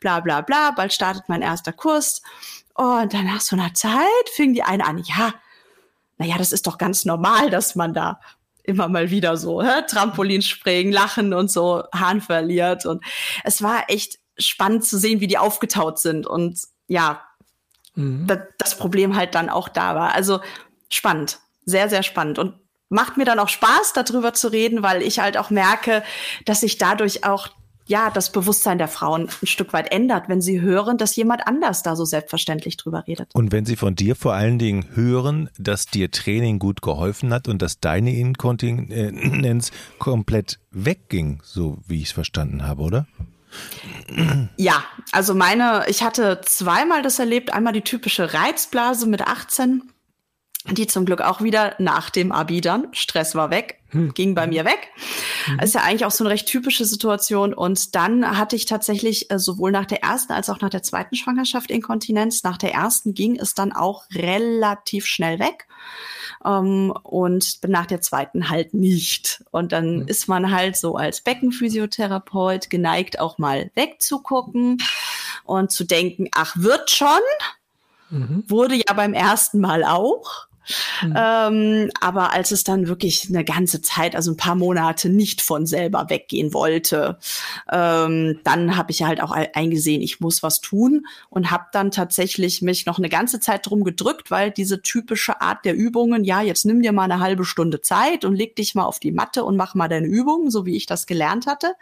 Bla 0.00 0.20
bla 0.20 0.40
bla. 0.40 0.70
Bald 0.70 0.92
startet 0.92 1.24
mein 1.28 1.42
erster 1.42 1.72
Kurs. 1.72 2.22
Und 2.74 3.12
dann 3.12 3.26
nach 3.26 3.40
so 3.40 3.54
einer 3.56 3.74
Zeit 3.74 4.28
fing 4.34 4.54
die 4.54 4.62
eine 4.62 4.86
an, 4.86 4.98
ja, 5.04 5.34
naja, 6.16 6.38
das 6.38 6.52
ist 6.52 6.66
doch 6.66 6.78
ganz 6.78 7.04
normal, 7.04 7.50
dass 7.50 7.74
man 7.74 7.92
da 7.92 8.20
immer 8.62 8.88
mal 8.88 9.10
wieder 9.10 9.36
so 9.36 9.62
hä? 9.62 9.82
Trampolin 9.88 10.42
springen, 10.42 10.92
lachen 10.92 11.34
und 11.34 11.50
so 11.50 11.84
Hahn 11.94 12.20
verliert. 12.20 12.86
Und 12.86 13.04
es 13.44 13.62
war 13.62 13.84
echt 13.88 14.21
spannend 14.38 14.84
zu 14.84 14.98
sehen, 14.98 15.20
wie 15.20 15.26
die 15.26 15.38
aufgetaut 15.38 15.98
sind 15.98 16.26
und 16.26 16.60
ja, 16.86 17.22
mhm. 17.94 18.26
da, 18.26 18.42
das 18.58 18.76
Problem 18.76 19.16
halt 19.16 19.34
dann 19.34 19.48
auch 19.48 19.68
da 19.68 19.94
war. 19.94 20.14
Also 20.14 20.40
spannend, 20.88 21.40
sehr, 21.64 21.88
sehr 21.88 22.02
spannend 22.02 22.38
und 22.38 22.54
macht 22.88 23.16
mir 23.16 23.24
dann 23.24 23.38
auch 23.38 23.48
Spaß, 23.48 23.94
darüber 23.94 24.34
zu 24.34 24.48
reden, 24.48 24.82
weil 24.82 25.02
ich 25.02 25.18
halt 25.18 25.38
auch 25.38 25.50
merke, 25.50 26.02
dass 26.44 26.62
ich 26.62 26.78
dadurch 26.78 27.24
auch 27.24 27.48
ja, 27.86 28.10
das 28.10 28.30
Bewusstsein 28.30 28.78
der 28.78 28.88
Frauen 28.88 29.28
ein 29.42 29.46
Stück 29.46 29.72
weit 29.72 29.90
ändert, 29.92 30.28
wenn 30.28 30.40
sie 30.40 30.60
hören, 30.60 30.98
dass 30.98 31.16
jemand 31.16 31.46
anders 31.46 31.82
da 31.82 31.96
so 31.96 32.04
selbstverständlich 32.04 32.76
drüber 32.76 33.04
redet. 33.06 33.34
Und 33.34 33.50
wenn 33.50 33.66
sie 33.66 33.76
von 33.76 33.96
dir 33.96 34.14
vor 34.14 34.34
allen 34.34 34.58
Dingen 34.58 34.86
hören, 34.94 35.50
dass 35.58 35.86
dir 35.86 36.10
Training 36.10 36.58
gut 36.58 36.80
geholfen 36.80 37.32
hat 37.32 37.48
und 37.48 37.60
dass 37.60 37.80
deine 37.80 38.14
Inkontinenz 38.14 39.72
komplett 39.98 40.58
wegging, 40.70 41.40
so 41.44 41.78
wie 41.86 41.98
ich 41.98 42.06
es 42.06 42.12
verstanden 42.12 42.66
habe, 42.66 42.82
oder? 42.82 43.06
Ja, 44.56 44.84
also 45.12 45.34
meine, 45.34 45.84
ich 45.88 46.02
hatte 46.02 46.40
zweimal 46.44 47.02
das 47.02 47.18
erlebt. 47.18 47.52
Einmal 47.52 47.72
die 47.72 47.82
typische 47.82 48.34
Reizblase 48.34 49.06
mit 49.06 49.22
18 49.22 49.82
die 50.70 50.86
zum 50.86 51.04
Glück 51.04 51.20
auch 51.20 51.42
wieder 51.42 51.74
nach 51.78 52.10
dem 52.10 52.30
Abi 52.30 52.60
dann, 52.60 52.86
Stress 52.92 53.34
war 53.34 53.50
weg, 53.50 53.80
hm. 53.88 54.14
ging 54.14 54.34
bei 54.34 54.46
mir 54.46 54.64
weg. 54.64 54.88
Mhm. 55.48 55.60
Ist 55.60 55.74
ja 55.74 55.82
eigentlich 55.82 56.04
auch 56.04 56.10
so 56.12 56.24
eine 56.24 56.32
recht 56.32 56.46
typische 56.46 56.84
Situation. 56.84 57.52
Und 57.52 57.94
dann 57.94 58.38
hatte 58.38 58.54
ich 58.54 58.66
tatsächlich 58.66 59.30
äh, 59.30 59.38
sowohl 59.38 59.72
nach 59.72 59.86
der 59.86 60.02
ersten 60.02 60.32
als 60.32 60.48
auch 60.48 60.60
nach 60.60 60.70
der 60.70 60.82
zweiten 60.82 61.16
Schwangerschaft 61.16 61.70
Inkontinenz. 61.70 62.44
Nach 62.44 62.56
der 62.56 62.72
ersten 62.72 63.12
ging 63.14 63.38
es 63.38 63.54
dann 63.54 63.72
auch 63.72 64.04
relativ 64.14 65.06
schnell 65.06 65.38
weg. 65.38 65.66
Um, 66.44 66.50
ähm, 66.50 66.90
und 67.04 67.60
nach 67.68 67.86
der 67.86 68.00
zweiten 68.00 68.48
halt 68.48 68.74
nicht. 68.74 69.44
Und 69.52 69.72
dann 69.72 70.00
mhm. 70.00 70.08
ist 70.08 70.26
man 70.26 70.50
halt 70.50 70.76
so 70.76 70.96
als 70.96 71.20
Beckenphysiotherapeut 71.20 72.68
geneigt, 72.68 73.20
auch 73.20 73.38
mal 73.38 73.70
wegzugucken 73.74 74.78
und 75.44 75.70
zu 75.70 75.84
denken, 75.84 76.28
ach, 76.34 76.56
wird 76.56 76.90
schon. 76.90 77.20
Mhm. 78.10 78.44
Wurde 78.48 78.74
ja 78.74 78.92
beim 78.94 79.14
ersten 79.14 79.60
Mal 79.60 79.84
auch. 79.84 80.48
Mhm. 81.02 81.14
Ähm, 81.16 81.90
aber 82.00 82.32
als 82.32 82.50
es 82.50 82.64
dann 82.64 82.88
wirklich 82.88 83.28
eine 83.28 83.44
ganze 83.44 83.82
Zeit, 83.82 84.14
also 84.14 84.30
ein 84.32 84.36
paar 84.36 84.54
Monate 84.54 85.08
nicht 85.08 85.42
von 85.42 85.66
selber 85.66 86.06
weggehen 86.08 86.54
wollte, 86.54 87.18
ähm, 87.70 88.38
dann 88.44 88.76
habe 88.76 88.90
ich 88.90 89.02
halt 89.02 89.22
auch 89.22 89.32
eingesehen, 89.32 90.02
ich 90.02 90.20
muss 90.20 90.42
was 90.42 90.60
tun 90.60 91.06
und 91.30 91.50
habe 91.50 91.66
dann 91.72 91.90
tatsächlich 91.90 92.62
mich 92.62 92.86
noch 92.86 92.98
eine 92.98 93.08
ganze 93.08 93.40
Zeit 93.40 93.68
drum 93.68 93.84
gedrückt, 93.84 94.30
weil 94.30 94.50
diese 94.50 94.82
typische 94.82 95.40
Art 95.40 95.64
der 95.64 95.74
Übungen, 95.74 96.24
ja, 96.24 96.42
jetzt 96.42 96.64
nimm 96.64 96.82
dir 96.82 96.92
mal 96.92 97.04
eine 97.04 97.20
halbe 97.20 97.44
Stunde 97.44 97.80
Zeit 97.80 98.24
und 98.24 98.36
leg 98.36 98.56
dich 98.56 98.74
mal 98.74 98.84
auf 98.84 98.98
die 98.98 99.12
Matte 99.12 99.44
und 99.44 99.56
mach 99.56 99.74
mal 99.74 99.88
deine 99.88 100.06
Übungen, 100.06 100.50
so 100.50 100.66
wie 100.66 100.76
ich 100.76 100.86
das 100.86 101.06
gelernt 101.06 101.46
hatte. 101.46 101.74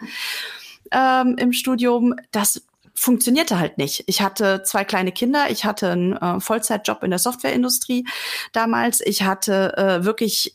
Ähm, 0.92 1.36
im 1.38 1.52
Studium, 1.52 2.14
das 2.32 2.62
funktionierte 2.94 3.58
halt 3.58 3.78
nicht. 3.78 4.04
Ich 4.06 4.22
hatte 4.22 4.62
zwei 4.64 4.84
kleine 4.84 5.12
Kinder, 5.12 5.50
ich 5.50 5.64
hatte 5.64 5.90
einen 5.90 6.12
äh, 6.16 6.40
Vollzeitjob 6.40 7.02
in 7.02 7.10
der 7.10 7.18
Softwareindustrie 7.18 8.06
damals, 8.52 9.00
ich 9.00 9.22
hatte 9.22 9.76
äh, 9.76 10.04
wirklich 10.04 10.52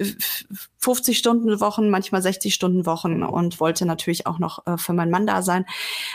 50 0.80 1.18
Stunden 1.18 1.60
Wochen, 1.60 1.90
manchmal 1.90 2.22
60 2.22 2.54
Stunden 2.54 2.86
Wochen 2.86 3.24
und 3.24 3.60
wollte 3.60 3.86
natürlich 3.86 4.28
auch 4.28 4.40
noch 4.40 4.66
äh, 4.68 4.78
für 4.78 4.94
meinen 4.94 5.12
Mann 5.12 5.26
da 5.26 5.42
sein. 5.42 5.66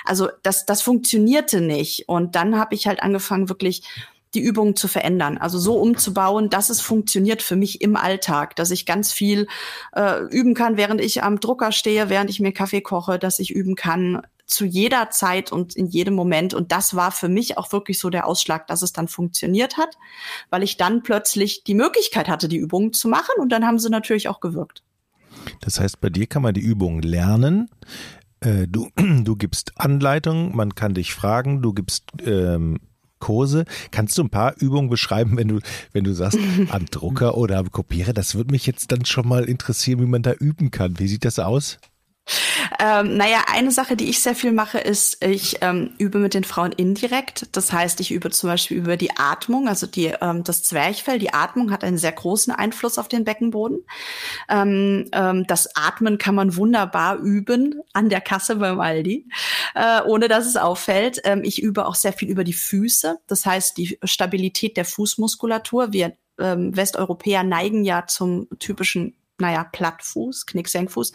Also 0.05 0.29
das, 0.43 0.67
das 0.67 0.83
funktionierte 0.83 1.61
nicht. 1.61 2.09
Und 2.09 2.37
dann 2.37 2.59
habe 2.59 2.75
ich 2.75 2.87
halt 2.87 3.03
angefangen, 3.03 3.49
wirklich 3.49 3.83
die 4.35 4.41
Übungen 4.41 4.77
zu 4.77 4.87
verändern. 4.87 5.39
Also 5.39 5.59
so 5.59 5.75
umzubauen, 5.75 6.51
dass 6.51 6.71
es 6.71 6.81
funktioniert 6.81 7.43
für 7.43 7.57
mich 7.57 7.81
im 7.81 7.97
Alltag, 7.97 8.55
dass 8.57 8.71
ich 8.71 8.87
ganz 8.87 9.13
viel 9.13 9.49
äh, 9.93 10.21
üben 10.31 10.55
kann, 10.55 10.77
während 10.77 11.01
ich 11.01 11.23
am 11.25 11.41
Drucker 11.41 11.73
stehe, 11.73 12.09
während 12.09 12.31
ich 12.31 12.39
mir 12.39 12.53
Kaffee 12.53 12.81
koche, 12.81 13.19
dass 13.19 13.41
ich 13.41 13.51
üben 13.51 13.75
kann 13.75 14.23
zu 14.51 14.65
jeder 14.65 15.11
Zeit 15.11 15.53
und 15.53 15.77
in 15.77 15.87
jedem 15.87 16.15
Moment. 16.15 16.55
Und 16.55 16.73
das 16.73 16.95
war 16.95 17.13
für 17.13 17.29
mich 17.29 17.57
auch 17.57 17.73
wirklich 17.73 17.99
so 17.99 18.11
der 18.11 18.27
Ausschlag, 18.27 18.67
dass 18.67 18.83
es 18.83 18.93
dann 18.93 19.09
funktioniert 19.09 19.77
hat, 19.77 19.97
weil 20.51 20.63
ich 20.63 20.77
dann 20.77 21.03
plötzlich 21.03 21.65
die 21.65 21.75
Möglichkeit 21.75 22.29
hatte, 22.29 22.49
die 22.49 22.57
Übungen 22.57 22.93
zu 22.93 23.09
machen. 23.09 23.35
Und 23.39 23.51
dann 23.51 23.65
haben 23.65 23.79
sie 23.79 23.91
natürlich 23.91 24.29
auch 24.29 24.41
gewirkt. 24.41 24.83
Das 25.61 25.81
heißt, 25.81 26.01
bei 26.01 26.11
dir 26.11 26.27
kann 26.27 26.43
man 26.43 26.55
die 26.55 26.61
Übungen 26.61 27.03
lernen. 27.03 27.71
Äh, 28.41 28.67
du, 28.67 28.89
du 28.97 29.37
gibst 29.37 29.73
Anleitungen, 29.77 30.55
man 30.55 30.75
kann 30.75 30.95
dich 30.95 31.15
fragen, 31.15 31.63
du 31.63 31.73
gibst 31.73 32.05
ähm, 32.25 32.81
Kurse. 33.21 33.67
Kannst 33.93 34.19
du 34.19 34.25
ein 34.25 34.31
paar 34.31 34.55
Übungen 34.59 34.91
beschreiben, 34.91 35.37
wenn 35.37 35.49
du, 35.49 35.61
wenn 35.93 36.05
du 36.05 36.13
sagst, 36.13 36.39
am 36.71 36.87
Drucker 36.87 37.37
oder 37.37 37.59
am 37.59 37.71
Kopierer? 37.71 38.13
Das 38.13 38.35
würde 38.35 38.51
mich 38.51 38.67
jetzt 38.67 38.91
dann 38.91 39.05
schon 39.05 39.29
mal 39.29 39.45
interessieren, 39.45 40.01
wie 40.01 40.07
man 40.07 40.23
da 40.23 40.33
üben 40.33 40.71
kann. 40.71 40.99
Wie 40.99 41.07
sieht 41.07 41.25
das 41.25 41.39
aus? 41.39 41.79
Ähm, 42.83 43.19
naja, 43.19 43.45
eine 43.53 43.71
Sache, 43.73 43.95
die 43.95 44.09
ich 44.09 44.23
sehr 44.23 44.35
viel 44.35 44.53
mache, 44.53 44.79
ist, 44.79 45.23
ich 45.23 45.59
ähm, 45.61 45.91
übe 45.99 46.19
mit 46.19 46.33
den 46.33 46.45
Frauen 46.45 46.73
indirekt. 46.73 47.49
Das 47.53 47.75
heißt, 47.75 48.01
ich 48.01 48.11
übe 48.11 48.31
zum 48.31 48.49
Beispiel 48.49 48.79
über 48.79 48.97
die 48.97 49.15
Atmung, 49.19 49.69
also 49.69 49.87
die, 49.87 50.15
ähm, 50.21 50.45
das 50.45 50.63
Zwerchfell. 50.63 51.19
Die 51.19 51.35
Atmung 51.35 51.73
hat 51.73 51.85
einen 51.85 51.99
sehr 51.99 52.13
großen 52.13 52.55
Einfluss 52.55 52.99
auf 52.99 53.09
den 53.09 53.25
Beckenboden. 53.25 53.85
Ähm, 54.49 55.11
ähm, 55.13 55.47
das 55.47 55.77
Atmen 55.77 56.17
kann 56.17 56.35
man 56.35 56.57
wunderbar 56.57 57.19
üben 57.19 57.83
an 57.93 58.09
der 58.09 58.23
Kasse 58.23 58.57
beim 58.57 58.81
Aldi, 58.81 59.27
äh, 59.75 60.01
ohne 60.07 60.29
dass 60.29 60.47
es 60.47 60.57
auffällt. 60.57 61.21
Ähm, 61.25 61.43
ich 61.45 61.63
übe 61.63 61.87
auch 61.87 61.95
sehr 61.95 62.15
viel 62.15 62.31
über 62.31 62.45
die 62.45 62.55
Füße. 62.55 63.19
Das 63.27 63.45
heißt, 63.45 63.77
die 63.77 63.99
Stabilität 64.05 64.79
der 64.79 64.87
Fußmuskulatur. 64.87 65.93
Wir 65.93 66.17
Westeuropäer 66.43 67.43
neigen 67.43 67.85
ja 67.85 68.07
zum 68.07 68.49
typischen 68.59 69.15
naja, 69.41 69.65
Plattfuß, 69.65 70.47
Knicksenkfuß. 70.47 71.13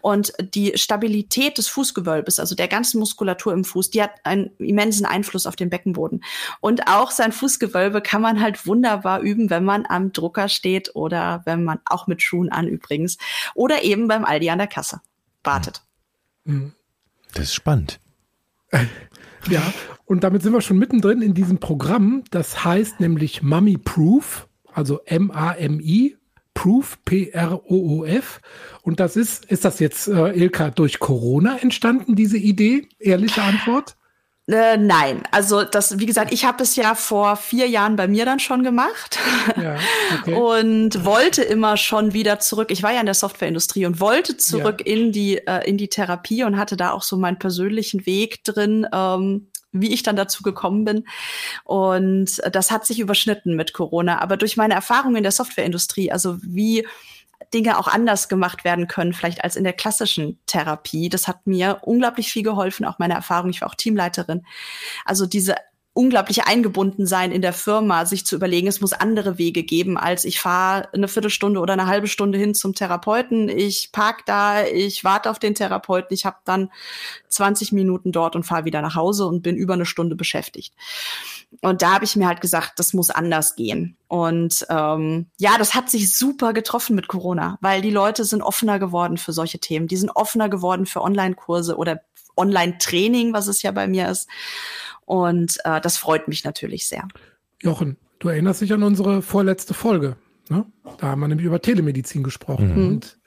Und 0.00 0.32
die 0.54 0.72
Stabilität 0.76 1.58
des 1.58 1.68
Fußgewölbes, 1.68 2.38
also 2.38 2.54
der 2.54 2.68
ganzen 2.68 2.98
Muskulatur 2.98 3.52
im 3.52 3.64
Fuß, 3.64 3.90
die 3.90 4.02
hat 4.02 4.12
einen 4.24 4.50
immensen 4.58 5.06
Einfluss 5.06 5.46
auf 5.46 5.56
den 5.56 5.70
Beckenboden. 5.70 6.24
Und 6.60 6.88
auch 6.88 7.10
sein 7.10 7.32
Fußgewölbe 7.32 8.00
kann 8.00 8.22
man 8.22 8.40
halt 8.40 8.66
wunderbar 8.66 9.20
üben, 9.20 9.50
wenn 9.50 9.64
man 9.64 9.86
am 9.86 10.12
Drucker 10.12 10.48
steht 10.48 10.94
oder 10.94 11.42
wenn 11.44 11.64
man 11.64 11.80
auch 11.84 12.06
mit 12.06 12.22
Schuhen 12.22 12.50
an 12.50 12.68
übrigens 12.68 13.18
oder 13.54 13.82
eben 13.82 14.08
beim 14.08 14.24
Aldi 14.24 14.50
an 14.50 14.58
der 14.58 14.66
Kasse 14.66 15.00
wartet. 15.44 15.82
Mhm. 16.44 16.72
Das 17.32 17.44
ist 17.44 17.54
spannend. 17.54 18.00
Ja, 19.48 19.62
und 20.06 20.24
damit 20.24 20.42
sind 20.42 20.52
wir 20.52 20.60
schon 20.60 20.78
mittendrin 20.78 21.22
in 21.22 21.32
diesem 21.32 21.58
Programm. 21.58 22.24
Das 22.32 22.64
heißt 22.64 22.98
nämlich 22.98 23.42
Mummy 23.42 23.78
Proof, 23.78 24.48
also 24.72 25.00
M-A-M-I 25.04 26.16
Proof, 26.56 26.98
P-R-O-O-F. 27.04 28.40
Und 28.82 28.98
das 28.98 29.14
ist, 29.14 29.44
ist 29.44 29.64
das 29.64 29.78
jetzt, 29.78 30.08
äh, 30.08 30.30
Ilka, 30.30 30.70
durch 30.70 30.98
Corona 30.98 31.58
entstanden, 31.58 32.16
diese 32.16 32.38
Idee? 32.38 32.88
Ehrliche 32.98 33.42
Antwort? 33.42 33.94
Äh, 34.48 34.76
nein, 34.76 35.22
also 35.32 35.64
das, 35.64 35.98
wie 35.98 36.06
gesagt, 36.06 36.32
ich 36.32 36.44
habe 36.44 36.62
es 36.62 36.76
ja 36.76 36.94
vor 36.94 37.36
vier 37.36 37.68
Jahren 37.68 37.96
bei 37.96 38.06
mir 38.06 38.24
dann 38.24 38.38
schon 38.38 38.62
gemacht 38.62 39.18
ja, 39.60 39.76
okay. 40.20 40.34
und 40.34 41.04
wollte 41.04 41.42
immer 41.42 41.76
schon 41.76 42.12
wieder 42.12 42.38
zurück. 42.38 42.70
Ich 42.70 42.84
war 42.84 42.92
ja 42.92 43.00
in 43.00 43.06
der 43.06 43.14
Softwareindustrie 43.16 43.86
und 43.86 43.98
wollte 43.98 44.36
zurück 44.36 44.84
ja. 44.86 44.94
in 44.94 45.10
die 45.10 45.38
äh, 45.38 45.68
in 45.68 45.78
die 45.78 45.88
Therapie 45.88 46.44
und 46.44 46.56
hatte 46.56 46.76
da 46.76 46.92
auch 46.92 47.02
so 47.02 47.16
meinen 47.16 47.40
persönlichen 47.40 48.06
Weg 48.06 48.44
drin, 48.44 48.86
ähm, 48.92 49.48
wie 49.72 49.92
ich 49.92 50.02
dann 50.02 50.16
dazu 50.16 50.42
gekommen 50.42 50.84
bin. 50.84 51.06
Und 51.64 52.40
das 52.50 52.70
hat 52.70 52.86
sich 52.86 53.00
überschnitten 53.00 53.56
mit 53.56 53.72
Corona. 53.72 54.20
Aber 54.20 54.36
durch 54.36 54.56
meine 54.56 54.74
Erfahrung 54.74 55.16
in 55.16 55.22
der 55.22 55.32
Softwareindustrie, 55.32 56.12
also 56.12 56.38
wie 56.42 56.86
Dinge 57.52 57.78
auch 57.78 57.88
anders 57.88 58.28
gemacht 58.28 58.64
werden 58.64 58.88
können, 58.88 59.12
vielleicht 59.12 59.44
als 59.44 59.56
in 59.56 59.64
der 59.64 59.72
klassischen 59.72 60.38
Therapie. 60.46 61.08
Das 61.08 61.28
hat 61.28 61.46
mir 61.46 61.80
unglaublich 61.82 62.32
viel 62.32 62.42
geholfen, 62.42 62.86
auch 62.86 62.98
meine 62.98 63.14
Erfahrung. 63.14 63.50
Ich 63.50 63.60
war 63.60 63.68
auch 63.68 63.74
Teamleiterin. 63.74 64.44
Also 65.04 65.26
diese 65.26 65.54
unglaublich 65.96 66.44
eingebunden 66.44 67.06
sein 67.06 67.32
in 67.32 67.40
der 67.40 67.54
Firma, 67.54 68.04
sich 68.04 68.26
zu 68.26 68.36
überlegen, 68.36 68.68
es 68.68 68.82
muss 68.82 68.92
andere 68.92 69.38
Wege 69.38 69.62
geben, 69.62 69.96
als 69.96 70.26
ich 70.26 70.38
fahre 70.38 70.92
eine 70.92 71.08
Viertelstunde 71.08 71.58
oder 71.58 71.72
eine 71.72 71.86
halbe 71.86 72.06
Stunde 72.06 72.38
hin 72.38 72.54
zum 72.54 72.74
Therapeuten, 72.74 73.48
ich 73.48 73.92
park 73.92 74.26
da, 74.26 74.64
ich 74.66 75.04
warte 75.04 75.30
auf 75.30 75.38
den 75.38 75.54
Therapeuten, 75.54 76.12
ich 76.12 76.26
habe 76.26 76.36
dann 76.44 76.70
20 77.30 77.72
Minuten 77.72 78.12
dort 78.12 78.36
und 78.36 78.44
fahre 78.44 78.66
wieder 78.66 78.82
nach 78.82 78.94
Hause 78.94 79.24
und 79.24 79.42
bin 79.42 79.56
über 79.56 79.72
eine 79.72 79.86
Stunde 79.86 80.16
beschäftigt. 80.16 80.74
Und 81.62 81.80
da 81.80 81.94
habe 81.94 82.04
ich 82.04 82.14
mir 82.14 82.26
halt 82.26 82.42
gesagt, 82.42 82.72
das 82.78 82.92
muss 82.92 83.08
anders 83.08 83.56
gehen. 83.56 83.96
Und 84.06 84.66
ähm, 84.68 85.26
ja, 85.38 85.56
das 85.56 85.74
hat 85.74 85.88
sich 85.88 86.14
super 86.14 86.52
getroffen 86.52 86.94
mit 86.94 87.08
Corona, 87.08 87.56
weil 87.62 87.80
die 87.80 87.90
Leute 87.90 88.26
sind 88.26 88.42
offener 88.42 88.78
geworden 88.78 89.16
für 89.16 89.32
solche 89.32 89.60
Themen. 89.60 89.88
Die 89.88 89.96
sind 89.96 90.10
offener 90.10 90.50
geworden 90.50 90.84
für 90.84 91.00
Online-Kurse 91.00 91.76
oder 91.76 92.02
Online-Training, 92.36 93.32
was 93.32 93.46
es 93.46 93.62
ja 93.62 93.72
bei 93.72 93.88
mir 93.88 94.10
ist. 94.10 94.28
Und 95.06 95.58
äh, 95.64 95.80
das 95.80 95.96
freut 95.96 96.28
mich 96.28 96.44
natürlich 96.44 96.86
sehr. 96.86 97.08
Jochen, 97.62 97.96
du 98.18 98.28
erinnerst 98.28 98.60
dich 98.60 98.72
an 98.72 98.82
unsere 98.82 99.22
vorletzte 99.22 99.72
Folge. 99.72 100.16
Ne? 100.50 100.66
Da 100.98 101.08
haben 101.08 101.20
wir 101.20 101.28
nämlich 101.28 101.46
über 101.46 101.62
Telemedizin 101.62 102.22
gesprochen. 102.22 102.74
Mhm. 102.74 102.88
Und 102.88 103.18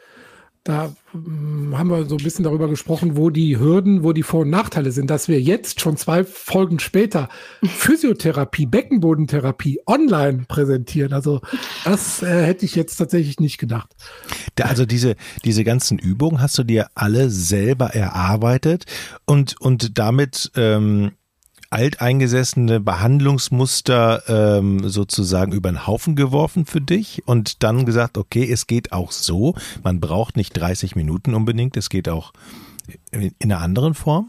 da 0.63 0.94
hm, 1.12 1.74
haben 1.78 1.89
wir 1.89 2.06
so 2.06 2.18
ein 2.18 2.24
bisschen 2.24 2.44
darüber 2.44 2.68
gesprochen, 2.68 3.15
wo 3.15 3.30
die 3.30 3.58
Hürden, 3.58 4.04
wo 4.04 4.13
die 4.13 4.24
Vor- 4.24 4.42
und 4.42 4.50
Nachteile 4.50 4.92
sind, 4.92 5.10
dass 5.10 5.28
wir 5.28 5.42
jetzt 5.42 5.80
schon 5.80 5.98
zwei 5.98 6.24
Folgen 6.24 6.80
später 6.80 7.30
Physiotherapie, 7.63 8.65
Beckenbodentherapie 8.65 9.80
online 9.88 10.46
präsentieren. 10.48 11.13
Also 11.13 11.42
das 11.86 12.22
äh, 12.22 12.46
hätte 12.46 12.65
ich 12.65 12.76
jetzt 12.76 12.98
tatsächlich 12.98 13.39
nicht 13.39 13.58
gedacht. 13.58 13.96
Da, 14.56 14.65
also 14.65 14.86
diese, 14.86 15.15
diese 15.46 15.63
ganzen 15.63 15.98
Übungen 15.98 16.42
hast 16.42 16.58
du 16.58 16.63
dir 16.63 16.88
alle 16.94 17.30
selber 17.30 17.96
erarbeitet 17.96 18.86
und, 19.26 19.60
und 19.62 19.98
damit 19.98 20.52
ähm, 20.56 21.13
alteingesessene 21.69 22.79
Behandlungsmuster 22.79 24.23
ähm, 24.27 24.89
sozusagen 24.89 25.51
über 25.51 25.71
den 25.71 25.86
Haufen 25.86 26.15
geworfen 26.15 26.65
für 26.65 26.82
dich 26.82 27.23
und 27.27 27.63
dann 27.63 27.86
gesagt, 27.86 28.17
okay, 28.17 28.49
es 28.51 28.67
geht 28.67 28.91
auch 28.91 29.12
so. 29.12 29.55
Man 29.84 29.99
braucht 29.99 30.36
nicht 30.36 30.53
30 30.53 30.95
Minuten 30.95 31.36
unbedingt, 31.36 31.77
es 31.77 31.89
geht 31.89 32.10
auch 32.10 32.34
in 33.12 33.34
einer 33.39 33.62
anderen 33.62 33.93
Form? 33.93 34.27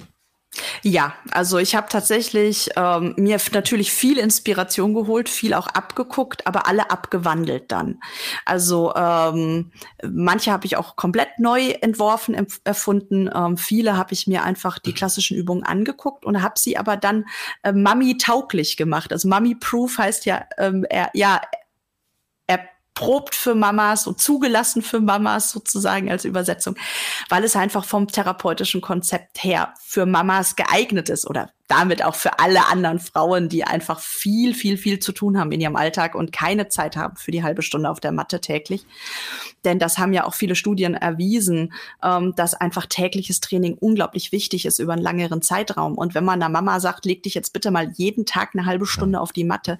Ja, 0.82 1.14
also 1.30 1.58
ich 1.58 1.74
habe 1.74 1.88
tatsächlich 1.90 2.70
ähm, 2.76 3.14
mir 3.16 3.38
natürlich 3.52 3.92
viel 3.92 4.18
Inspiration 4.18 4.94
geholt, 4.94 5.28
viel 5.28 5.54
auch 5.54 5.66
abgeguckt, 5.66 6.46
aber 6.46 6.66
alle 6.66 6.90
abgewandelt 6.90 7.70
dann. 7.70 8.00
Also 8.46 8.94
ähm, 8.94 9.72
manche 10.02 10.52
habe 10.52 10.66
ich 10.66 10.76
auch 10.76 10.96
komplett 10.96 11.38
neu 11.38 11.70
entworfen, 11.82 12.46
erfunden. 12.64 13.30
Ähm, 13.34 13.56
viele 13.56 13.96
habe 13.96 14.12
ich 14.14 14.26
mir 14.26 14.42
einfach 14.42 14.78
die 14.78 14.94
klassischen 14.94 15.36
Übungen 15.36 15.64
angeguckt 15.64 16.24
und 16.24 16.42
habe 16.42 16.58
sie 16.58 16.78
aber 16.78 16.96
dann 16.96 17.26
äh, 17.62 17.72
Mami 17.72 18.16
tauglich 18.16 18.76
gemacht. 18.76 19.12
Also 19.12 19.28
Mami 19.28 19.54
Proof 19.54 19.98
heißt 19.98 20.24
ja, 20.24 20.44
ähm, 20.58 20.86
er, 20.88 21.10
ja 21.14 21.40
erprobt 23.00 23.34
für 23.34 23.54
Mamas 23.54 24.06
und 24.06 24.20
zugelassen 24.20 24.82
für 24.82 25.00
Mamas 25.00 25.50
sozusagen 25.50 26.10
als 26.10 26.24
Übersetzung, 26.24 26.76
weil 27.28 27.44
es 27.44 27.56
einfach 27.56 27.84
vom 27.84 28.06
therapeutischen 28.08 28.80
Konzept 28.80 29.42
her 29.42 29.74
für 29.80 30.06
Mamas 30.06 30.54
geeignet 30.56 31.08
ist 31.08 31.26
oder 31.26 31.50
damit 31.66 32.04
auch 32.04 32.16
für 32.16 32.40
alle 32.40 32.66
anderen 32.66 32.98
Frauen, 32.98 33.48
die 33.48 33.62
einfach 33.62 34.00
viel, 34.00 34.54
viel, 34.54 34.76
viel 34.76 34.98
zu 34.98 35.12
tun 35.12 35.38
haben 35.38 35.52
in 35.52 35.60
ihrem 35.60 35.76
Alltag 35.76 36.16
und 36.16 36.32
keine 36.32 36.68
Zeit 36.68 36.96
haben 36.96 37.16
für 37.16 37.30
die 37.30 37.44
halbe 37.44 37.62
Stunde 37.62 37.88
auf 37.88 38.00
der 38.00 38.10
Matte 38.10 38.40
täglich. 38.40 38.84
Denn 39.64 39.78
das 39.78 39.96
haben 39.96 40.12
ja 40.12 40.24
auch 40.24 40.34
viele 40.34 40.56
Studien 40.56 40.94
erwiesen, 40.94 41.72
ähm, 42.02 42.34
dass 42.34 42.54
einfach 42.54 42.86
tägliches 42.86 43.38
Training 43.38 43.74
unglaublich 43.78 44.32
wichtig 44.32 44.66
ist 44.66 44.80
über 44.80 44.94
einen 44.94 45.02
längeren 45.02 45.42
Zeitraum. 45.42 45.96
Und 45.96 46.14
wenn 46.14 46.24
man 46.24 46.42
einer 46.42 46.50
Mama 46.50 46.80
sagt, 46.80 47.04
leg 47.04 47.22
dich 47.22 47.34
jetzt 47.34 47.52
bitte 47.52 47.70
mal 47.70 47.92
jeden 47.94 48.26
Tag 48.26 48.50
eine 48.52 48.66
halbe 48.66 48.86
Stunde 48.86 49.20
auf 49.20 49.30
die 49.30 49.44
Matte, 49.44 49.78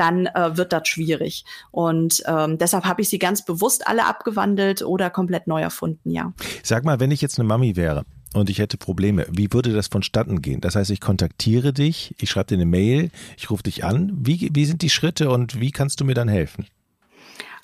dann 0.00 0.26
äh, 0.26 0.56
wird 0.56 0.72
das 0.72 0.88
schwierig. 0.88 1.44
Und 1.70 2.22
ähm, 2.26 2.56
deshalb 2.58 2.84
habe 2.84 3.02
ich 3.02 3.10
sie 3.10 3.18
ganz 3.18 3.44
bewusst 3.44 3.86
alle 3.86 4.06
abgewandelt 4.06 4.82
oder 4.82 5.10
komplett 5.10 5.46
neu 5.46 5.60
erfunden, 5.60 6.10
ja. 6.10 6.32
Sag 6.62 6.84
mal, 6.84 6.98
wenn 7.00 7.10
ich 7.10 7.20
jetzt 7.20 7.38
eine 7.38 7.46
Mami 7.46 7.76
wäre, 7.76 8.04
und 8.32 8.48
ich 8.48 8.60
hätte 8.60 8.76
Probleme. 8.76 9.26
Wie 9.28 9.52
würde 9.52 9.72
das 9.72 9.88
vonstatten 9.88 10.40
gehen? 10.40 10.60
Das 10.60 10.76
heißt, 10.76 10.90
ich 10.90 11.00
kontaktiere 11.00 11.72
dich, 11.72 12.14
ich 12.18 12.30
schreibe 12.30 12.46
dir 12.46 12.54
eine 12.54 12.66
Mail, 12.66 13.10
ich 13.36 13.50
rufe 13.50 13.64
dich 13.64 13.82
an. 13.82 14.12
Wie, 14.16 14.50
wie 14.52 14.64
sind 14.66 14.82
die 14.82 14.90
Schritte 14.90 15.30
und 15.30 15.60
wie 15.60 15.72
kannst 15.72 16.00
du 16.00 16.04
mir 16.04 16.14
dann 16.14 16.28
helfen? 16.28 16.66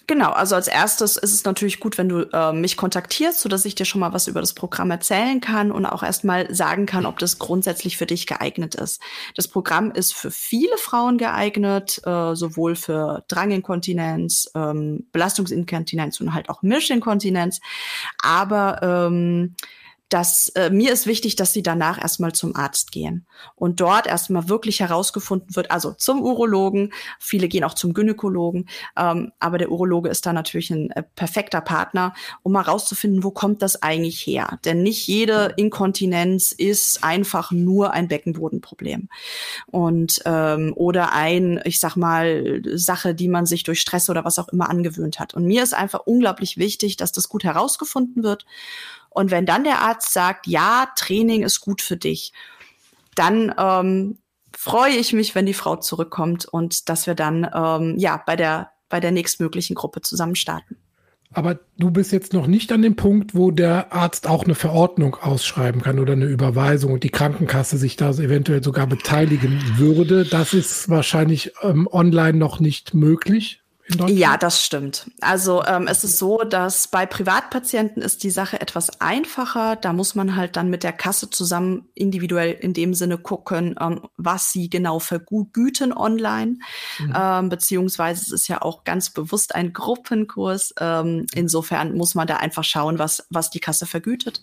Genau, 0.08 0.30
also 0.30 0.54
als 0.54 0.68
erstes 0.68 1.16
ist 1.16 1.32
es 1.32 1.44
natürlich 1.44 1.80
gut, 1.80 1.98
wenn 1.98 2.08
du 2.08 2.30
äh, 2.32 2.52
mich 2.52 2.76
kontaktierst, 2.76 3.40
so 3.40 3.48
dass 3.48 3.64
ich 3.64 3.74
dir 3.74 3.84
schon 3.84 4.00
mal 4.00 4.12
was 4.12 4.28
über 4.28 4.40
das 4.40 4.54
Programm 4.54 4.92
erzählen 4.92 5.40
kann 5.40 5.72
und 5.72 5.84
auch 5.84 6.04
erstmal 6.04 6.54
sagen 6.54 6.86
kann, 6.86 7.06
ob 7.06 7.18
das 7.18 7.40
grundsätzlich 7.40 7.96
für 7.96 8.06
dich 8.06 8.28
geeignet 8.28 8.76
ist. 8.76 9.02
Das 9.34 9.48
Programm 9.48 9.90
ist 9.90 10.14
für 10.14 10.30
viele 10.30 10.76
Frauen 10.78 11.18
geeignet, 11.18 12.00
äh, 12.06 12.36
sowohl 12.36 12.76
für 12.76 13.24
Dranginkontinenz, 13.26 14.52
ähm, 14.54 15.08
Belastungsinkontinenz 15.10 16.20
und 16.20 16.34
halt 16.34 16.50
auch 16.50 16.62
Mischinkontinenz. 16.62 17.60
Aber 18.22 18.80
ähm, 18.82 19.56
dass 20.08 20.48
äh, 20.50 20.70
mir 20.70 20.92
ist 20.92 21.06
wichtig, 21.06 21.34
dass 21.34 21.52
sie 21.52 21.62
danach 21.62 22.00
erstmal 22.00 22.32
zum 22.32 22.54
Arzt 22.54 22.92
gehen 22.92 23.26
und 23.56 23.80
dort 23.80 24.06
erstmal 24.06 24.48
wirklich 24.48 24.80
herausgefunden 24.80 25.56
wird, 25.56 25.70
also 25.70 25.92
zum 25.92 26.22
Urologen, 26.22 26.92
viele 27.18 27.48
gehen 27.48 27.64
auch 27.64 27.74
zum 27.74 27.92
Gynäkologen, 27.92 28.68
ähm, 28.96 29.32
aber 29.40 29.58
der 29.58 29.70
Urologe 29.72 30.08
ist 30.08 30.24
da 30.24 30.32
natürlich 30.32 30.70
ein 30.70 30.90
äh, 30.92 31.02
perfekter 31.02 31.60
Partner, 31.60 32.14
um 32.42 32.52
mal 32.52 32.62
rauszufinden, 32.62 33.24
wo 33.24 33.32
kommt 33.32 33.62
das 33.62 33.82
eigentlich 33.82 34.20
her? 34.20 34.60
Denn 34.64 34.82
nicht 34.82 35.08
jede 35.08 35.54
Inkontinenz 35.56 36.52
ist 36.52 37.02
einfach 37.02 37.50
nur 37.50 37.92
ein 37.92 38.06
Beckenbodenproblem 38.06 39.08
und 39.66 40.22
ähm, 40.24 40.72
oder 40.76 41.12
ein, 41.12 41.60
ich 41.64 41.80
sag 41.80 41.96
mal, 41.96 42.62
Sache, 42.74 43.14
die 43.14 43.28
man 43.28 43.46
sich 43.46 43.64
durch 43.64 43.80
Stress 43.80 44.08
oder 44.08 44.24
was 44.24 44.38
auch 44.38 44.48
immer 44.48 44.70
angewöhnt 44.70 45.18
hat. 45.18 45.34
Und 45.34 45.46
mir 45.46 45.64
ist 45.64 45.74
einfach 45.74 46.00
unglaublich 46.04 46.58
wichtig, 46.58 46.96
dass 46.96 47.10
das 47.10 47.28
gut 47.28 47.42
herausgefunden 47.42 48.22
wird 48.22 48.46
und 49.16 49.30
wenn 49.30 49.46
dann 49.46 49.64
der 49.64 49.80
Arzt 49.80 50.12
sagt, 50.12 50.46
ja, 50.46 50.88
Training 50.94 51.42
ist 51.42 51.62
gut 51.62 51.80
für 51.80 51.96
dich, 51.96 52.34
dann 53.14 53.54
ähm, 53.56 54.18
freue 54.54 54.92
ich 54.92 55.14
mich, 55.14 55.34
wenn 55.34 55.46
die 55.46 55.54
Frau 55.54 55.76
zurückkommt 55.76 56.44
und 56.44 56.90
dass 56.90 57.06
wir 57.06 57.14
dann 57.14 57.48
ähm, 57.54 57.94
ja 57.96 58.22
bei 58.26 58.36
der 58.36 58.72
bei 58.90 59.00
der 59.00 59.12
nächstmöglichen 59.12 59.74
Gruppe 59.74 60.02
zusammen 60.02 60.36
starten. 60.36 60.76
Aber 61.32 61.58
du 61.78 61.90
bist 61.90 62.12
jetzt 62.12 62.34
noch 62.34 62.46
nicht 62.46 62.70
an 62.72 62.82
dem 62.82 62.94
Punkt, 62.94 63.34
wo 63.34 63.50
der 63.50 63.92
Arzt 63.92 64.28
auch 64.28 64.44
eine 64.44 64.54
Verordnung 64.54 65.16
ausschreiben 65.16 65.80
kann 65.80 65.98
oder 65.98 66.12
eine 66.12 66.26
Überweisung 66.26 66.92
und 66.92 67.02
die 67.02 67.10
Krankenkasse 67.10 67.78
sich 67.78 67.96
da 67.96 68.10
eventuell 68.10 68.62
sogar 68.62 68.86
beteiligen 68.86 69.78
würde. 69.78 70.26
Das 70.26 70.52
ist 70.52 70.90
wahrscheinlich 70.90 71.52
ähm, 71.62 71.88
online 71.90 72.36
noch 72.36 72.60
nicht 72.60 72.92
möglich. 72.92 73.62
Ja, 73.88 74.36
das 74.36 74.64
stimmt. 74.64 75.08
Also 75.20 75.64
ähm, 75.64 75.86
es 75.86 76.02
ist 76.02 76.18
so, 76.18 76.38
dass 76.38 76.88
bei 76.88 77.06
Privatpatienten 77.06 78.02
ist 78.02 78.24
die 78.24 78.30
Sache 78.30 78.60
etwas 78.60 79.00
einfacher. 79.00 79.76
Da 79.76 79.92
muss 79.92 80.16
man 80.16 80.34
halt 80.34 80.56
dann 80.56 80.70
mit 80.70 80.82
der 80.82 80.92
Kasse 80.92 81.30
zusammen 81.30 81.88
individuell 81.94 82.52
in 82.52 82.72
dem 82.72 82.94
Sinne 82.94 83.16
gucken, 83.16 83.76
ähm, 83.80 84.00
was 84.16 84.50
sie 84.50 84.68
genau 84.68 84.98
vergüten 84.98 85.92
online. 85.92 86.58
Mhm. 86.98 87.14
Ähm, 87.16 87.48
beziehungsweise 87.48 88.22
es 88.22 88.32
ist 88.32 88.48
ja 88.48 88.60
auch 88.60 88.82
ganz 88.82 89.10
bewusst 89.10 89.54
ein 89.54 89.72
Gruppenkurs. 89.72 90.74
Ähm, 90.80 91.26
insofern 91.32 91.94
muss 91.96 92.16
man 92.16 92.26
da 92.26 92.38
einfach 92.38 92.64
schauen, 92.64 92.98
was, 92.98 93.26
was 93.30 93.50
die 93.50 93.60
Kasse 93.60 93.86
vergütet. 93.86 94.42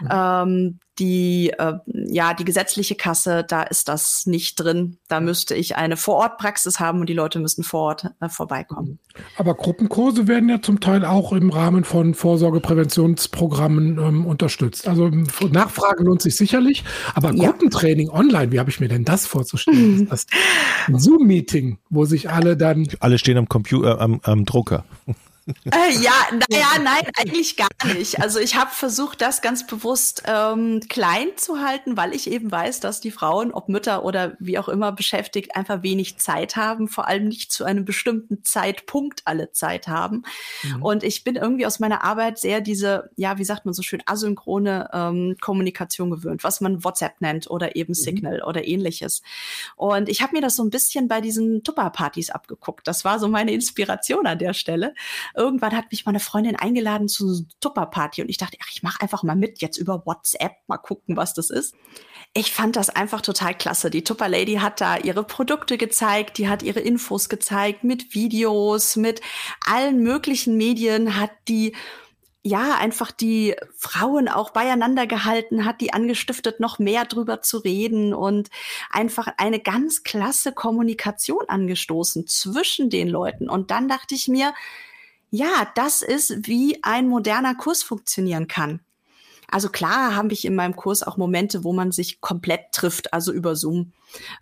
Mhm. 0.00 0.08
Ähm, 0.10 0.78
die, 0.98 1.50
äh, 1.58 1.74
ja, 1.86 2.34
die 2.34 2.44
gesetzliche 2.44 2.94
Kasse, 2.94 3.44
da 3.46 3.62
ist 3.62 3.88
das 3.88 4.26
nicht 4.26 4.56
drin. 4.56 4.98
Da 5.08 5.20
müsste 5.20 5.54
ich 5.54 5.76
eine 5.76 5.96
Vorortpraxis 5.96 6.78
haben 6.78 7.00
und 7.00 7.08
die 7.08 7.14
Leute 7.14 7.40
müssen 7.40 7.64
vor 7.64 7.80
Ort 7.80 8.10
äh, 8.20 8.28
vorbeikommen. 8.28 8.98
Aber 9.36 9.54
Gruppenkurse 9.54 10.28
werden 10.28 10.48
ja 10.48 10.62
zum 10.62 10.80
Teil 10.80 11.04
auch 11.04 11.32
im 11.32 11.50
Rahmen 11.50 11.84
von 11.84 12.14
Vorsorgepräventionsprogrammen 12.14 13.98
ähm, 13.98 14.26
unterstützt. 14.26 14.86
Also 14.86 15.10
Nachfragen 15.50 16.04
lohnt 16.04 16.22
sich 16.22 16.36
sicherlich, 16.36 16.84
aber 17.14 17.32
ja. 17.32 17.50
Gruppentraining 17.50 18.10
online, 18.10 18.52
wie 18.52 18.60
habe 18.60 18.70
ich 18.70 18.80
mir 18.80 18.88
denn 18.88 19.04
das 19.04 19.26
vorzustellen? 19.26 20.08
Das 20.14 20.26
ein 20.86 20.98
Zoom-Meeting, 20.98 21.78
wo 21.90 22.04
sich 22.04 22.30
alle 22.30 22.56
dann. 22.56 22.86
Alle 23.00 23.18
stehen 23.18 23.36
am 23.36 23.48
Computer, 23.48 24.00
am, 24.00 24.20
am 24.22 24.44
Drucker. 24.44 24.84
Äh, 25.46 25.92
ja, 26.00 26.12
naja, 26.48 26.68
nein, 26.82 27.02
eigentlich 27.16 27.56
gar 27.56 27.68
nicht. 27.84 28.20
Also 28.20 28.38
ich 28.38 28.56
habe 28.56 28.70
versucht, 28.70 29.20
das 29.20 29.42
ganz 29.42 29.66
bewusst 29.66 30.22
ähm, 30.26 30.80
klein 30.88 31.28
zu 31.36 31.60
halten, 31.60 31.98
weil 31.98 32.14
ich 32.14 32.30
eben 32.30 32.50
weiß, 32.50 32.80
dass 32.80 33.00
die 33.00 33.10
Frauen, 33.10 33.52
ob 33.52 33.68
Mütter 33.68 34.04
oder 34.04 34.36
wie 34.38 34.58
auch 34.58 34.68
immer 34.68 34.92
beschäftigt, 34.92 35.54
einfach 35.54 35.82
wenig 35.82 36.18
Zeit 36.18 36.56
haben, 36.56 36.88
vor 36.88 37.08
allem 37.08 37.28
nicht 37.28 37.52
zu 37.52 37.64
einem 37.64 37.84
bestimmten 37.84 38.42
Zeitpunkt 38.42 39.22
alle 39.26 39.52
Zeit 39.52 39.86
haben. 39.86 40.22
Mhm. 40.62 40.82
Und 40.82 41.04
ich 41.04 41.24
bin 41.24 41.36
irgendwie 41.36 41.66
aus 41.66 41.78
meiner 41.78 42.04
Arbeit 42.04 42.38
sehr 42.38 42.62
diese, 42.62 43.10
ja, 43.16 43.36
wie 43.36 43.44
sagt 43.44 43.66
man 43.66 43.74
so 43.74 43.82
schön, 43.82 44.02
asynchrone 44.06 44.88
ähm, 44.94 45.36
Kommunikation 45.40 46.10
gewöhnt, 46.10 46.42
was 46.42 46.62
man 46.62 46.84
WhatsApp 46.84 47.20
nennt 47.20 47.50
oder 47.50 47.76
eben 47.76 47.90
mhm. 47.90 47.94
Signal 47.94 48.36
mhm. 48.38 48.48
oder 48.48 48.66
ähnliches. 48.66 49.22
Und 49.76 50.08
ich 50.08 50.22
habe 50.22 50.34
mir 50.34 50.42
das 50.42 50.56
so 50.56 50.64
ein 50.64 50.70
bisschen 50.70 51.06
bei 51.06 51.20
diesen 51.20 51.62
Tupper-Partys 51.64 52.30
abgeguckt. 52.30 52.88
Das 52.88 53.04
war 53.04 53.18
so 53.18 53.28
meine 53.28 53.52
Inspiration 53.52 54.26
an 54.26 54.38
der 54.38 54.54
Stelle 54.54 54.94
irgendwann 55.34 55.76
hat 55.76 55.90
mich 55.90 56.06
meine 56.06 56.20
Freundin 56.20 56.56
eingeladen 56.56 57.08
zu 57.08 57.26
einer 57.26 57.46
Tupperparty 57.60 58.22
und 58.22 58.28
ich 58.28 58.38
dachte, 58.38 58.56
ach, 58.62 58.70
ich 58.72 58.82
mache 58.82 59.00
einfach 59.02 59.22
mal 59.22 59.36
mit 59.36 59.60
jetzt 59.60 59.76
über 59.76 60.04
WhatsApp, 60.06 60.52
mal 60.66 60.78
gucken, 60.78 61.16
was 61.16 61.34
das 61.34 61.50
ist. 61.50 61.74
Ich 62.32 62.52
fand 62.52 62.76
das 62.76 62.90
einfach 62.90 63.20
total 63.20 63.54
klasse. 63.54 63.90
Die 63.90 64.02
Tupper 64.02 64.28
Lady 64.28 64.54
hat 64.54 64.80
da 64.80 64.96
ihre 64.96 65.24
Produkte 65.24 65.78
gezeigt, 65.78 66.38
die 66.38 66.48
hat 66.48 66.62
ihre 66.62 66.80
Infos 66.80 67.28
gezeigt 67.28 67.84
mit 67.84 68.14
Videos, 68.14 68.96
mit 68.96 69.20
allen 69.64 70.02
möglichen 70.02 70.56
Medien, 70.56 71.18
hat 71.18 71.30
die 71.48 71.74
ja, 72.46 72.76
einfach 72.76 73.10
die 73.10 73.56
Frauen 73.74 74.28
auch 74.28 74.50
beieinander 74.50 75.06
gehalten 75.06 75.64
hat, 75.64 75.80
die 75.80 75.94
angestiftet, 75.94 76.60
noch 76.60 76.78
mehr 76.78 77.06
drüber 77.06 77.40
zu 77.40 77.56
reden 77.56 78.12
und 78.12 78.50
einfach 78.90 79.28
eine 79.38 79.60
ganz 79.60 80.02
klasse 80.02 80.52
Kommunikation 80.52 81.48
angestoßen 81.48 82.26
zwischen 82.26 82.90
den 82.90 83.08
Leuten. 83.08 83.48
Und 83.48 83.70
dann 83.70 83.88
dachte 83.88 84.14
ich 84.14 84.28
mir, 84.28 84.52
ja, 85.34 85.66
das 85.74 86.02
ist, 86.02 86.46
wie 86.46 86.78
ein 86.84 87.08
moderner 87.08 87.56
Kurs 87.56 87.82
funktionieren 87.82 88.46
kann. 88.46 88.78
Also 89.50 89.68
klar 89.68 90.14
habe 90.14 90.32
ich 90.32 90.44
in 90.44 90.54
meinem 90.54 90.76
Kurs 90.76 91.02
auch 91.02 91.16
Momente, 91.16 91.64
wo 91.64 91.72
man 91.72 91.90
sich 91.90 92.20
komplett 92.20 92.70
trifft, 92.70 93.12
also 93.12 93.32
über 93.32 93.56
Zoom 93.56 93.92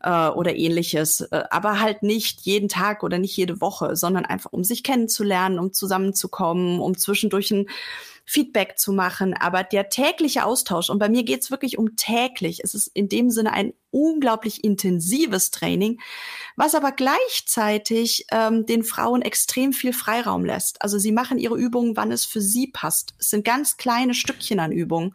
äh, 0.03 0.29
oder 0.29 0.55
ähnliches, 0.55 1.23
äh, 1.23 1.45
aber 1.51 1.81
halt 1.81 2.03
nicht 2.03 2.43
jeden 2.43 2.69
Tag 2.69 3.03
oder 3.03 3.19
nicht 3.19 3.35
jede 3.35 3.63
Woche, 3.63 3.97
sondern 3.97 4.27
einfach 4.27 4.53
um 4.53 4.65
sich 4.65 4.83
kennenzulernen, 4.83 5.59
um 5.59 5.73
zusammenzukommen, 5.73 6.79
um 6.79 6.97
zwischendurch 6.99 7.51
ein 7.53 7.71
Feedback 8.25 8.79
zu 8.79 8.93
machen. 8.93 9.35
Aber 9.35 9.65
der 9.65 9.89
tägliche 9.89 10.45
Austausch, 10.45 10.91
und 10.91 10.99
bei 10.99 11.09
mir 11.09 11.25
geht's 11.25 11.51
wirklich 11.51 11.79
um 11.79 11.97
täglich, 11.97 12.61
es 12.63 12.75
ist 12.75 12.89
in 12.89 13.09
dem 13.09 13.31
Sinne 13.31 13.53
ein 13.53 13.73
unglaublich 13.93 14.65
intensives 14.65 15.51
Training, 15.51 16.01
was 16.57 16.75
aber 16.75 16.93
gleichzeitig 16.93 18.27
ähm, 18.33 18.65
den 18.65 18.85
Frauen 18.85 19.23
extrem 19.23 19.73
viel 19.73 19.93
Freiraum 19.93 20.45
lässt. 20.45 20.81
Also 20.83 20.99
sie 20.99 21.13
machen 21.13 21.39
ihre 21.39 21.59
Übungen, 21.59 21.97
wann 21.97 22.11
es 22.11 22.25
für 22.25 22.41
sie 22.41 22.69
passt. 22.69 23.15
Es 23.19 23.31
sind 23.31 23.45
ganz 23.45 23.77
kleine 23.77 24.15
Stückchen 24.15 24.61
an 24.61 24.73
Übungen. 24.73 25.15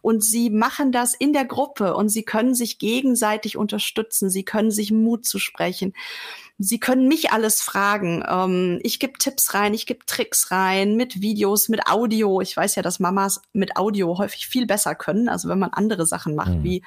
Und 0.00 0.24
sie 0.24 0.48
machen 0.50 0.90
das 0.90 1.14
in 1.14 1.32
der 1.34 1.44
Gruppe 1.44 1.94
und 1.94 2.08
sie 2.08 2.24
können 2.24 2.54
sich 2.54 2.78
gegenseitig 2.78 3.56
unterstützen. 3.58 4.30
Sie 4.30 4.44
können 4.44 4.70
sich 4.70 4.90
Mut 4.90 5.26
zu 5.26 5.38
sprechen. 5.38 5.92
Sie 6.58 6.78
können 6.78 7.08
mich 7.08 7.32
alles 7.32 7.60
fragen. 7.60 8.24
Ähm, 8.28 8.78
ich 8.84 9.00
gebe 9.00 9.18
Tipps 9.18 9.54
rein, 9.54 9.74
ich 9.74 9.86
gebe 9.86 10.06
Tricks 10.06 10.52
rein, 10.52 10.94
mit 10.94 11.20
Videos, 11.20 11.68
mit 11.68 11.88
Audio. 11.88 12.40
Ich 12.40 12.56
weiß 12.56 12.76
ja, 12.76 12.82
dass 12.82 13.00
Mamas 13.00 13.42
mit 13.52 13.76
Audio 13.76 14.18
häufig 14.18 14.46
viel 14.46 14.64
besser 14.64 14.94
können. 14.94 15.28
Also 15.28 15.48
wenn 15.48 15.58
man 15.58 15.70
andere 15.70 16.06
Sachen 16.06 16.36
macht, 16.36 16.52
mhm. 16.52 16.62
wie, 16.62 16.82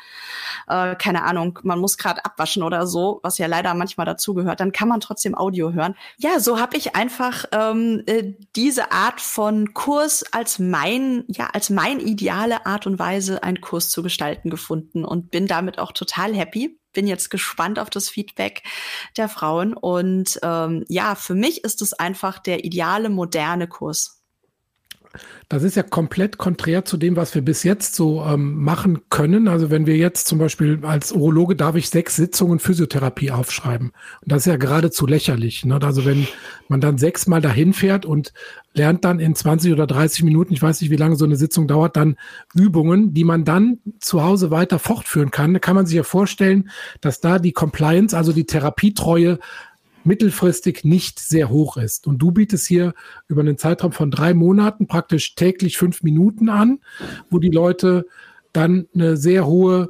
äh, 0.67 0.95
keine 0.95 1.23
Ahnung, 1.23 1.59
man 1.63 1.79
muss 1.79 1.97
gerade 1.97 2.23
abwaschen 2.23 2.63
oder 2.63 2.87
so, 2.87 3.19
was 3.23 3.37
ja 3.39 3.47
leider 3.47 3.73
manchmal 3.73 4.05
dazugehört, 4.05 4.61
dann 4.61 4.71
kann 4.71 4.87
man 4.87 5.01
trotzdem 5.01 5.35
Audio 5.35 5.73
hören. 5.73 5.95
Ja, 6.17 6.39
so 6.39 6.61
habe 6.61 6.77
ich 6.77 6.95
einfach 6.95 7.43
ähm, 7.51 8.03
äh, 8.05 8.35
diese 8.55 8.93
Art 8.93 9.19
von 9.19 9.73
Kurs 9.73 10.23
als 10.31 10.59
mein, 10.59 11.25
ja, 11.27 11.49
als 11.51 11.69
mein 11.69 11.99
ideale 11.99 12.65
Art 12.65 12.87
und 12.87 12.99
Weise, 12.99 13.43
einen 13.43 13.59
Kurs 13.59 13.89
zu 13.89 14.01
gestalten 14.01 14.49
gefunden 14.49 15.03
und 15.03 15.29
bin 15.29 15.45
damit 15.45 15.77
auch 15.77 15.91
total 15.91 16.33
happy 16.33 16.76
bin 16.93 17.07
jetzt 17.07 17.29
gespannt 17.29 17.79
auf 17.79 17.89
das 17.89 18.09
Feedback 18.09 18.63
der 19.17 19.29
Frauen. 19.29 19.73
Und 19.73 20.39
ähm, 20.43 20.83
ja, 20.87 21.15
für 21.15 21.35
mich 21.35 21.63
ist 21.63 21.81
es 21.81 21.93
einfach 21.93 22.39
der 22.39 22.65
ideale 22.65 23.09
moderne 23.09 23.67
Kurs. 23.67 24.16
Das 25.49 25.63
ist 25.63 25.75
ja 25.75 25.83
komplett 25.83 26.37
konträr 26.37 26.85
zu 26.85 26.97
dem, 26.97 27.15
was 27.15 27.33
wir 27.33 27.41
bis 27.41 27.63
jetzt 27.63 27.95
so 27.95 28.23
ähm, 28.23 28.61
machen 28.63 29.01
können. 29.09 29.47
Also 29.47 29.69
wenn 29.69 29.85
wir 29.85 29.95
jetzt 29.95 30.27
zum 30.27 30.39
Beispiel 30.39 30.79
als 30.83 31.11
Urologe 31.11 31.55
darf 31.55 31.75
ich 31.75 31.89
sechs 31.89 32.15
Sitzungen 32.15 32.59
Physiotherapie 32.59 33.31
aufschreiben. 33.31 33.91
Und 34.21 34.31
das 34.31 34.39
ist 34.39 34.45
ja 34.47 34.57
geradezu 34.57 35.07
lächerlich. 35.07 35.65
Ne? 35.65 35.79
Also 35.81 36.05
wenn 36.05 36.27
man 36.67 36.81
dann 36.81 36.97
sechsmal 36.97 37.41
dahin 37.41 37.73
fährt 37.73 38.05
und 38.05 38.33
lernt 38.73 39.05
dann 39.05 39.19
in 39.19 39.35
20 39.35 39.73
oder 39.73 39.87
30 39.87 40.23
Minuten, 40.23 40.53
ich 40.53 40.61
weiß 40.61 40.81
nicht, 40.81 40.91
wie 40.91 40.97
lange 40.97 41.15
so 41.15 41.25
eine 41.25 41.35
Sitzung 41.35 41.67
dauert, 41.67 41.97
dann 41.97 42.17
Übungen, 42.53 43.13
die 43.13 43.23
man 43.23 43.43
dann 43.43 43.79
zu 43.99 44.23
Hause 44.23 44.51
weiter 44.51 44.79
fortführen 44.79 45.31
kann. 45.31 45.53
Da 45.53 45.59
kann 45.59 45.75
man 45.75 45.85
sich 45.85 45.95
ja 45.95 46.03
vorstellen, 46.03 46.69
dass 47.01 47.19
da 47.19 47.39
die 47.39 47.53
Compliance, 47.53 48.15
also 48.15 48.33
die 48.33 48.45
Therapietreue 48.45 49.39
mittelfristig 50.07 50.83
nicht 50.83 51.19
sehr 51.19 51.49
hoch 51.49 51.77
ist. 51.77 52.07
Und 52.07 52.19
du 52.19 52.31
bietest 52.31 52.65
hier 52.65 52.93
über 53.27 53.41
einen 53.41 53.57
Zeitraum 53.57 53.91
von 53.91 54.09
drei 54.09 54.33
Monaten 54.33 54.87
praktisch 54.87 55.35
täglich 55.35 55.77
fünf 55.77 56.01
Minuten 56.01 56.49
an, 56.49 56.79
wo 57.29 57.39
die 57.39 57.51
Leute 57.51 58.07
dann 58.53 58.87
eine 58.95 59.17
sehr 59.17 59.45
hohe, 59.45 59.89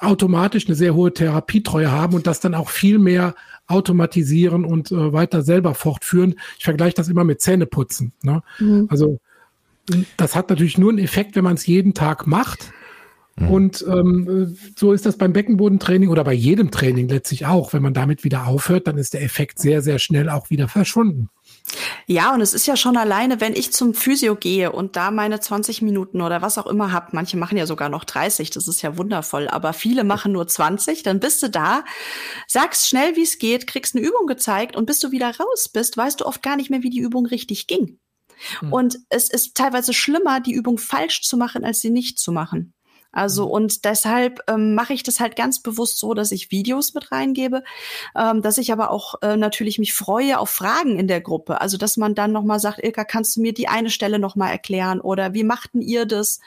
automatisch 0.00 0.66
eine 0.66 0.74
sehr 0.74 0.94
hohe 0.94 1.12
Therapietreue 1.12 1.92
haben 1.92 2.14
und 2.14 2.26
das 2.26 2.40
dann 2.40 2.54
auch 2.54 2.70
viel 2.70 2.98
mehr 2.98 3.34
automatisieren 3.68 4.64
und 4.64 4.90
äh, 4.90 5.12
weiter 5.12 5.42
selber 5.42 5.74
fortführen. 5.74 6.34
Ich 6.58 6.64
vergleiche 6.64 6.94
das 6.94 7.08
immer 7.08 7.24
mit 7.24 7.40
Zähneputzen. 7.40 8.12
Ne? 8.22 8.42
Mhm. 8.58 8.86
Also 8.88 9.18
das 10.16 10.34
hat 10.34 10.50
natürlich 10.50 10.78
nur 10.78 10.90
einen 10.90 10.98
Effekt, 10.98 11.36
wenn 11.36 11.44
man 11.44 11.54
es 11.54 11.66
jeden 11.66 11.94
Tag 11.94 12.26
macht. 12.26 12.72
Mhm. 13.36 13.50
Und 13.50 13.84
ähm, 13.86 14.56
so 14.76 14.92
ist 14.92 15.04
das 15.04 15.18
beim 15.18 15.32
Beckenbodentraining 15.32 16.08
oder 16.08 16.24
bei 16.24 16.32
jedem 16.32 16.70
Training 16.70 17.08
letztlich 17.08 17.46
auch. 17.46 17.72
Wenn 17.72 17.82
man 17.82 17.94
damit 17.94 18.24
wieder 18.24 18.46
aufhört, 18.46 18.86
dann 18.86 18.96
ist 18.96 19.14
der 19.14 19.22
Effekt 19.22 19.58
sehr, 19.58 19.82
sehr 19.82 19.98
schnell 19.98 20.30
auch 20.30 20.48
wieder 20.48 20.68
verschwunden. 20.68 21.28
Ja, 22.06 22.32
und 22.32 22.40
es 22.40 22.54
ist 22.54 22.66
ja 22.66 22.76
schon 22.76 22.96
alleine, 22.96 23.40
wenn 23.40 23.54
ich 23.54 23.72
zum 23.72 23.92
Physio 23.92 24.36
gehe 24.36 24.72
und 24.72 24.96
da 24.96 25.10
meine 25.10 25.40
20 25.40 25.82
Minuten 25.82 26.20
oder 26.20 26.40
was 26.40 26.58
auch 26.58 26.66
immer 26.66 26.92
hab, 26.92 27.12
manche 27.12 27.36
machen 27.36 27.58
ja 27.58 27.66
sogar 27.66 27.88
noch 27.88 28.04
30, 28.04 28.50
das 28.50 28.68
ist 28.68 28.82
ja 28.82 28.96
wundervoll, 28.96 29.48
aber 29.48 29.72
viele 29.72 30.04
machen 30.04 30.32
nur 30.32 30.46
20, 30.46 31.02
dann 31.02 31.20
bist 31.20 31.42
du 31.42 31.50
da, 31.50 31.84
sagst 32.46 32.88
schnell, 32.88 33.16
wie 33.16 33.22
es 33.22 33.38
geht, 33.38 33.66
kriegst 33.66 33.96
eine 33.96 34.06
Übung 34.06 34.26
gezeigt 34.26 34.76
und 34.76 34.86
bis 34.86 35.00
du 35.00 35.10
wieder 35.10 35.36
raus 35.36 35.68
bist, 35.68 35.96
weißt 35.96 36.20
du 36.20 36.26
oft 36.26 36.42
gar 36.42 36.56
nicht 36.56 36.70
mehr, 36.70 36.82
wie 36.82 36.90
die 36.90 37.00
Übung 37.00 37.26
richtig 37.26 37.66
ging. 37.66 37.98
Hm. 38.60 38.72
Und 38.72 38.98
es 39.08 39.28
ist 39.28 39.56
teilweise 39.56 39.92
schlimmer, 39.92 40.40
die 40.40 40.52
Übung 40.52 40.78
falsch 40.78 41.22
zu 41.22 41.36
machen, 41.36 41.64
als 41.64 41.80
sie 41.80 41.90
nicht 41.90 42.18
zu 42.18 42.32
machen. 42.32 42.74
Also 43.16 43.46
mhm. 43.46 43.50
und 43.52 43.84
deshalb 43.86 44.40
ähm, 44.46 44.74
mache 44.74 44.92
ich 44.92 45.02
das 45.02 45.20
halt 45.20 45.36
ganz 45.36 45.60
bewusst 45.60 45.98
so, 45.98 46.12
dass 46.12 46.32
ich 46.32 46.50
Videos 46.50 46.92
mit 46.92 47.10
reingebe, 47.10 47.64
ähm, 48.14 48.42
dass 48.42 48.58
ich 48.58 48.72
aber 48.72 48.90
auch 48.90 49.14
äh, 49.22 49.36
natürlich 49.36 49.78
mich 49.78 49.94
freue 49.94 50.38
auf 50.38 50.50
Fragen 50.50 50.98
in 50.98 51.08
der 51.08 51.22
Gruppe. 51.22 51.60
Also 51.62 51.78
dass 51.78 51.96
man 51.96 52.14
dann 52.14 52.32
nochmal 52.32 52.60
sagt, 52.60 52.84
Ilka, 52.84 53.04
kannst 53.04 53.36
du 53.36 53.40
mir 53.40 53.54
die 53.54 53.68
eine 53.68 53.88
Stelle 53.88 54.18
nochmal 54.18 54.52
erklären? 54.52 55.00
Oder 55.00 55.32
wie 55.32 55.44
machten 55.44 55.80
ihr 55.80 56.04
das? 56.04 56.40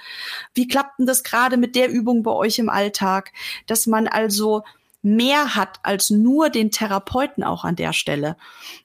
Wie 0.54 0.68
klappt 0.68 1.00
denn 1.00 1.08
das 1.08 1.24
gerade 1.24 1.58
mit 1.58 1.76
der 1.76 1.90
Übung 1.90 2.22
bei 2.22 2.32
euch 2.32 2.60
im 2.60 2.70
Alltag? 2.70 3.32
Dass 3.66 3.88
man 3.88 4.08
also 4.08 4.64
mehr 5.02 5.56
hat 5.56 5.80
als 5.84 6.10
nur 6.10 6.50
den 6.50 6.72
Therapeuten 6.72 7.44
auch 7.44 7.64
an 7.64 7.76
der 7.76 7.94
Stelle. 7.94 8.36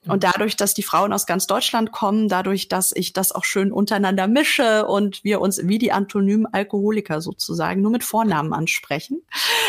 Und 0.07 0.23
dadurch, 0.23 0.55
dass 0.55 0.73
die 0.73 0.83
Frauen 0.83 1.11
aus 1.11 1.25
ganz 1.25 1.45
Deutschland 1.45 1.91
kommen, 1.91 2.29
dadurch, 2.29 2.69
dass 2.69 2.93
ich 2.93 3.11
das 3.11 3.33
auch 3.33 3.43
schön 3.43 3.71
untereinander 3.71 4.27
mische 4.27 4.85
und 4.85 5.23
wir 5.23 5.41
uns 5.41 5.67
wie 5.67 5.77
die 5.77 5.91
antonymen 5.91 6.45
Alkoholiker 6.45 7.19
sozusagen 7.21 7.81
nur 7.81 7.91
mit 7.91 8.03
Vornamen 8.03 8.53
ansprechen, 8.53 9.21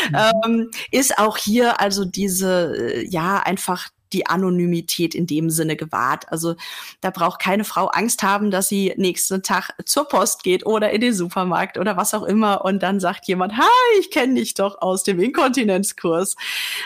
mhm. 0.09 0.17
ähm, 0.45 0.71
ist 0.91 1.17
auch 1.17 1.37
hier 1.37 1.81
also 1.81 2.05
diese, 2.05 2.75
äh, 2.77 3.05
ja, 3.05 3.39
einfach 3.39 3.89
die 4.13 4.27
Anonymität 4.27 5.15
in 5.15 5.27
dem 5.27 5.49
Sinne 5.49 5.75
gewahrt. 5.75 6.31
Also 6.31 6.55
da 7.01 7.09
braucht 7.09 7.39
keine 7.39 7.63
Frau 7.63 7.87
Angst 7.87 8.23
haben, 8.23 8.51
dass 8.51 8.67
sie 8.67 8.93
nächsten 8.97 9.43
Tag 9.43 9.71
zur 9.85 10.07
Post 10.07 10.43
geht 10.43 10.65
oder 10.65 10.91
in 10.91 11.01
den 11.01 11.13
Supermarkt 11.13 11.77
oder 11.77 11.97
was 11.97 12.13
auch 12.13 12.23
immer 12.23 12.65
und 12.65 12.83
dann 12.83 12.99
sagt 12.99 13.27
jemand, 13.27 13.57
hi, 13.57 13.99
ich 13.99 14.11
kenne 14.11 14.35
dich 14.35 14.53
doch 14.53 14.81
aus 14.81 15.03
dem 15.03 15.19
Inkontinenzkurs. 15.19 16.35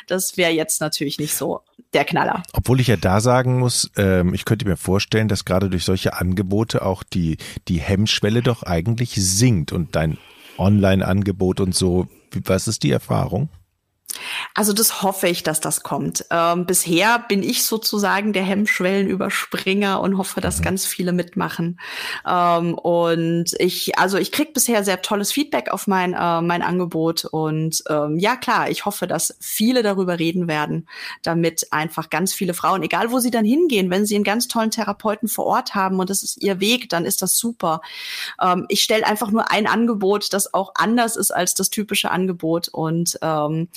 Das 0.07 0.37
wäre 0.37 0.51
jetzt 0.51 0.81
natürlich 0.81 1.19
nicht 1.19 1.35
so 1.35 1.61
der 1.93 2.05
Knaller. 2.05 2.43
Obwohl 2.53 2.79
ich 2.79 2.87
ja 2.87 2.97
da 2.97 3.19
sagen 3.19 3.59
muss, 3.59 3.91
ähm, 3.97 4.33
ich 4.33 4.45
könnte 4.45 4.67
mir 4.67 4.77
vorstellen, 4.77 5.27
dass 5.27 5.45
gerade 5.45 5.69
durch 5.69 5.83
solche 5.83 6.17
Angebote 6.19 6.85
auch 6.85 7.03
die, 7.03 7.37
die 7.67 7.79
Hemmschwelle 7.79 8.41
doch 8.41 8.63
eigentlich 8.63 9.15
sinkt 9.15 9.71
und 9.71 9.95
dein 9.95 10.17
Online-Angebot 10.57 11.59
und 11.59 11.75
so. 11.75 12.07
Was 12.45 12.67
ist 12.67 12.83
die 12.83 12.91
Erfahrung? 12.91 13.49
Also 14.53 14.73
das 14.73 15.01
hoffe 15.01 15.27
ich, 15.27 15.43
dass 15.43 15.59
das 15.59 15.83
kommt. 15.83 16.25
Ähm, 16.29 16.65
bisher 16.65 17.19
bin 17.27 17.43
ich 17.43 17.63
sozusagen 17.65 18.33
der 18.33 18.43
Hemmschwellenüberspringer 18.43 20.01
und 20.01 20.17
hoffe, 20.17 20.41
dass 20.41 20.59
mhm. 20.59 20.63
ganz 20.63 20.85
viele 20.85 21.13
mitmachen. 21.13 21.79
Ähm, 22.27 22.73
und 22.73 23.53
ich, 23.59 23.97
also 23.97 24.17
ich 24.17 24.31
krieg 24.31 24.53
bisher 24.53 24.83
sehr 24.83 25.01
tolles 25.01 25.31
Feedback 25.31 25.69
auf 25.69 25.87
mein, 25.87 26.13
äh, 26.13 26.41
mein 26.41 26.61
Angebot. 26.61 27.25
Und 27.25 27.83
ähm, 27.89 28.17
ja, 28.17 28.35
klar, 28.35 28.69
ich 28.69 28.85
hoffe, 28.85 29.07
dass 29.07 29.35
viele 29.39 29.83
darüber 29.83 30.19
reden 30.19 30.47
werden, 30.47 30.87
damit 31.21 31.67
einfach 31.71 32.09
ganz 32.09 32.33
viele 32.33 32.53
Frauen, 32.53 32.83
egal 32.83 33.11
wo 33.11 33.19
sie 33.19 33.31
dann 33.31 33.45
hingehen, 33.45 33.89
wenn 33.89 34.05
sie 34.05 34.15
einen 34.15 34.23
ganz 34.23 34.47
tollen 34.47 34.71
Therapeuten 34.71 35.27
vor 35.27 35.45
Ort 35.45 35.75
haben 35.75 35.99
und 35.99 36.09
das 36.09 36.23
ist 36.23 36.41
ihr 36.41 36.59
Weg, 36.59 36.89
dann 36.89 37.05
ist 37.05 37.21
das 37.21 37.37
super. 37.37 37.81
Ähm, 38.41 38.65
ich 38.69 38.81
stelle 38.81 39.05
einfach 39.05 39.31
nur 39.31 39.51
ein 39.51 39.67
Angebot, 39.67 40.33
das 40.33 40.53
auch 40.53 40.71
anders 40.75 41.15
ist 41.15 41.31
als 41.31 41.53
das 41.53 41.69
typische 41.69 42.11
Angebot 42.11 42.67
und 42.69 43.17
ähm, 43.21 43.67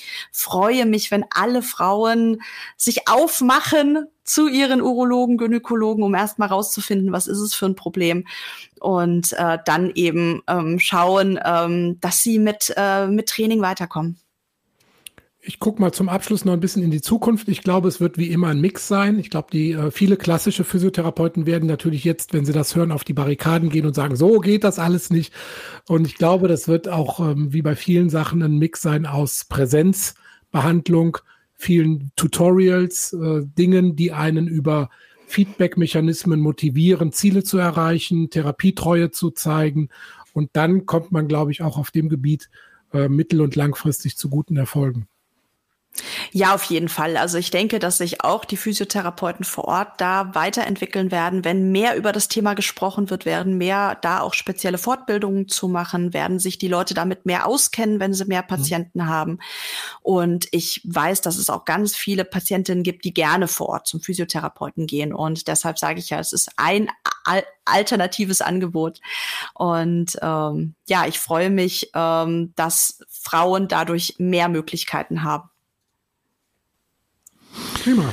freue 0.54 0.86
mich, 0.86 1.10
wenn 1.10 1.24
alle 1.30 1.62
Frauen 1.62 2.40
sich 2.76 3.08
aufmachen 3.08 4.06
zu 4.22 4.46
ihren 4.46 4.80
Urologen, 4.80 5.36
Gynäkologen, 5.36 6.04
um 6.04 6.14
erstmal 6.14 6.46
rauszufinden, 6.46 7.10
was 7.10 7.26
ist 7.26 7.40
es 7.40 7.56
für 7.56 7.66
ein 7.66 7.74
Problem 7.74 8.24
und 8.78 9.32
äh, 9.32 9.58
dann 9.64 9.90
eben 9.96 10.42
ähm, 10.46 10.78
schauen, 10.78 11.40
ähm, 11.44 11.98
dass 12.00 12.22
sie 12.22 12.38
mit, 12.38 12.72
äh, 12.76 13.08
mit 13.08 13.30
Training 13.30 13.62
weiterkommen. 13.62 14.16
Ich 15.40 15.58
gucke 15.58 15.80
mal 15.80 15.92
zum 15.92 16.08
Abschluss 16.08 16.44
noch 16.44 16.52
ein 16.52 16.60
bisschen 16.60 16.84
in 16.84 16.92
die 16.92 17.02
Zukunft. 17.02 17.48
Ich 17.48 17.62
glaube, 17.62 17.88
es 17.88 18.00
wird 18.00 18.16
wie 18.16 18.30
immer 18.30 18.48
ein 18.48 18.60
Mix 18.60 18.86
sein. 18.86 19.18
Ich 19.18 19.30
glaube, 19.30 19.48
die 19.52 19.72
äh, 19.72 19.90
viele 19.90 20.16
klassische 20.16 20.62
Physiotherapeuten 20.62 21.46
werden 21.46 21.68
natürlich 21.68 22.04
jetzt, 22.04 22.32
wenn 22.32 22.46
sie 22.46 22.52
das 22.52 22.76
hören, 22.76 22.92
auf 22.92 23.02
die 23.02 23.12
Barrikaden 23.12 23.70
gehen 23.70 23.86
und 23.86 23.94
sagen, 23.94 24.14
so 24.14 24.38
geht 24.38 24.62
das 24.62 24.78
alles 24.78 25.10
nicht. 25.10 25.34
Und 25.88 26.06
ich 26.06 26.14
glaube, 26.14 26.46
das 26.46 26.68
wird 26.68 26.88
auch 26.88 27.18
ähm, 27.18 27.52
wie 27.52 27.60
bei 27.60 27.74
vielen 27.74 28.08
Sachen 28.08 28.40
ein 28.40 28.56
Mix 28.56 28.80
sein 28.82 29.04
aus 29.04 29.46
Präsenz, 29.46 30.14
Behandlung, 30.54 31.18
vielen 31.54 32.12
Tutorials, 32.14 33.12
äh, 33.12 33.42
Dingen, 33.58 33.96
die 33.96 34.12
einen 34.12 34.46
über 34.46 34.88
Feedback-Mechanismen 35.26 36.38
motivieren, 36.38 37.10
Ziele 37.10 37.42
zu 37.42 37.58
erreichen, 37.58 38.30
Therapietreue 38.30 39.10
zu 39.10 39.32
zeigen. 39.32 39.88
Und 40.32 40.50
dann 40.52 40.86
kommt 40.86 41.10
man, 41.10 41.26
glaube 41.26 41.50
ich, 41.50 41.60
auch 41.60 41.76
auf 41.76 41.90
dem 41.90 42.08
Gebiet 42.08 42.50
äh, 42.92 43.08
mittel- 43.08 43.40
und 43.40 43.56
langfristig 43.56 44.16
zu 44.16 44.30
guten 44.30 44.56
Erfolgen. 44.56 45.08
Ja, 46.32 46.54
auf 46.54 46.64
jeden 46.64 46.88
Fall. 46.88 47.16
Also 47.16 47.38
ich 47.38 47.50
denke, 47.50 47.78
dass 47.78 47.98
sich 47.98 48.24
auch 48.24 48.44
die 48.44 48.56
Physiotherapeuten 48.56 49.44
vor 49.44 49.66
Ort 49.66 50.00
da 50.00 50.34
weiterentwickeln 50.34 51.12
werden, 51.12 51.44
wenn 51.44 51.70
mehr 51.70 51.96
über 51.96 52.10
das 52.10 52.26
Thema 52.26 52.54
gesprochen 52.54 53.10
wird, 53.10 53.24
werden 53.24 53.56
mehr 53.56 53.96
da 54.02 54.20
auch 54.20 54.34
spezielle 54.34 54.78
Fortbildungen 54.78 55.46
zu 55.46 55.68
machen, 55.68 56.12
werden 56.12 56.40
sich 56.40 56.58
die 56.58 56.68
Leute 56.68 56.94
damit 56.94 57.26
mehr 57.26 57.46
auskennen, 57.46 58.00
wenn 58.00 58.12
sie 58.12 58.24
mehr 58.24 58.42
mhm. 58.42 58.48
Patienten 58.48 58.98
mhm. 59.00 59.08
haben. 59.08 59.38
Und 60.02 60.48
ich 60.50 60.80
weiß, 60.84 61.20
dass 61.20 61.36
es 61.36 61.48
auch 61.48 61.64
ganz 61.64 61.94
viele 61.94 62.24
Patientinnen 62.24 62.82
gibt, 62.82 63.04
die 63.04 63.14
gerne 63.14 63.46
vor 63.46 63.68
Ort 63.68 63.86
zum 63.86 64.00
Physiotherapeuten 64.00 64.86
gehen. 64.86 65.14
Und 65.14 65.46
deshalb 65.46 65.78
sage 65.78 66.00
ich 66.00 66.10
ja, 66.10 66.18
es 66.18 66.32
ist 66.32 66.50
ein 66.56 66.88
alternatives 67.64 68.40
Angebot. 68.40 69.00
Und 69.54 70.18
ähm, 70.20 70.74
ja, 70.88 71.06
ich 71.06 71.20
freue 71.20 71.50
mich, 71.50 71.90
ähm, 71.94 72.52
dass 72.56 72.98
Frauen 73.08 73.68
dadurch 73.68 74.16
mehr 74.18 74.48
Möglichkeiten 74.48 75.22
haben. 75.22 75.48
Prima. 77.82 78.12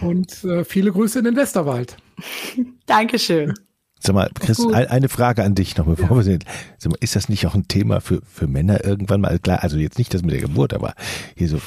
Und 0.01 0.43
äh, 0.43 0.65
viele 0.65 0.91
Grüße 0.91 1.19
in 1.19 1.25
den 1.25 1.36
Westerwald. 1.36 1.95
Dankeschön. 2.86 3.53
Sag 3.99 4.15
mal, 4.15 4.29
Chris, 4.39 4.60
eine 4.73 5.10
Frage 5.10 5.43
an 5.43 5.55
dich 5.55 5.77
noch, 5.77 5.86
bevor 5.86 6.10
ja. 6.10 6.15
wir 6.17 6.23
sind. 6.23 6.45
Sag 6.77 6.91
mal, 6.91 6.97
ist 6.99 7.15
das 7.15 7.29
nicht 7.29 7.47
auch 7.47 7.55
ein 7.55 7.67
Thema 7.67 8.01
für, 8.01 8.21
für 8.31 8.47
Männer 8.47 8.84
irgendwann 8.84 9.21
mal? 9.21 9.39
Klar, 9.39 9.63
also 9.63 9.77
jetzt 9.77 9.97
nicht 9.97 10.13
das 10.13 10.21
mit 10.21 10.34
der 10.34 10.41
Geburt, 10.41 10.73
aber 10.73 10.93
hier 11.36 11.47
so, 11.47 11.58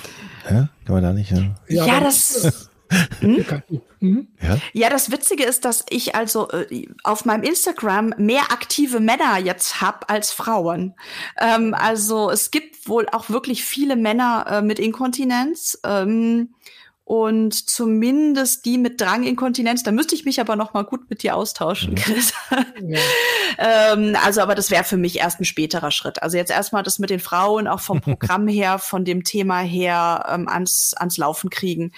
hä? 0.47 0.69
kann 0.85 0.95
man 0.95 1.03
da 1.03 1.13
nicht? 1.13 1.31
Ja, 1.31 1.55
ja, 1.69 1.87
ja 1.87 2.01
das. 2.01 2.69
Hm? 3.21 3.45
Mhm. 4.01 4.29
Ja? 4.41 4.59
ja, 4.73 4.91
das 4.91 5.11
Witzige 5.11 5.45
ist, 5.45 5.65
dass 5.65 5.85
ich 5.91 6.15
also 6.15 6.49
äh, 6.51 6.87
auf 7.03 7.25
meinem 7.25 7.43
Instagram 7.43 8.15
mehr 8.17 8.51
aktive 8.51 9.01
Männer 9.01 9.39
jetzt 9.39 9.81
hab 9.81 10.11
als 10.11 10.31
Frauen. 10.31 10.95
Ähm, 11.39 11.75
also 11.75 12.31
es 12.31 12.51
gibt 12.51 12.89
wohl 12.89 13.09
auch 13.11 13.29
wirklich 13.29 13.65
viele 13.65 13.97
Männer 13.97 14.47
äh, 14.49 14.63
mit 14.63 14.79
Inkontinenz. 14.79 15.79
Ähm, 15.85 16.55
und 17.09 17.71
zumindest 17.71 18.67
die 18.67 18.77
mit 18.77 19.01
Dranginkontinenz. 19.01 19.83
Da 19.83 19.93
müsste 19.93 20.15
ich 20.15 20.27
mich 20.27 20.43
aber 20.43 20.57
noch 20.57 20.75
mal 20.75 20.85
gut 20.85 21.09
mit 21.09 21.23
dir 21.23 21.37
austauschen, 21.37 21.93
mhm. 21.93 21.95
Chris. 21.95 22.35
Ja. 22.87 22.99
ähm, 23.95 24.15
also, 24.23 24.43
aber 24.43 24.55
das 24.55 24.71
wäre 24.71 24.85
für 24.85 24.99
mich 24.99 25.19
erst 25.19 25.41
ein 25.41 25.47
späterer 25.47 25.91
Schritt. 25.91 26.23
Also 26.23 26.37
jetzt 26.37 26.51
erstmal 26.51 26.83
das 26.83 26.99
mit 26.99 27.09
den 27.09 27.19
Frauen 27.19 27.67
auch 27.67 27.81
vom 27.81 28.01
Programm 28.03 28.47
her, 28.47 28.79
von 28.79 29.07
dem 29.07 29.25
Thema 29.25 29.61
her 29.61 30.27
ähm, 30.29 30.49
ans 30.49 30.93
ans 30.99 31.17
Laufen 31.17 31.49
kriegen 31.49 31.93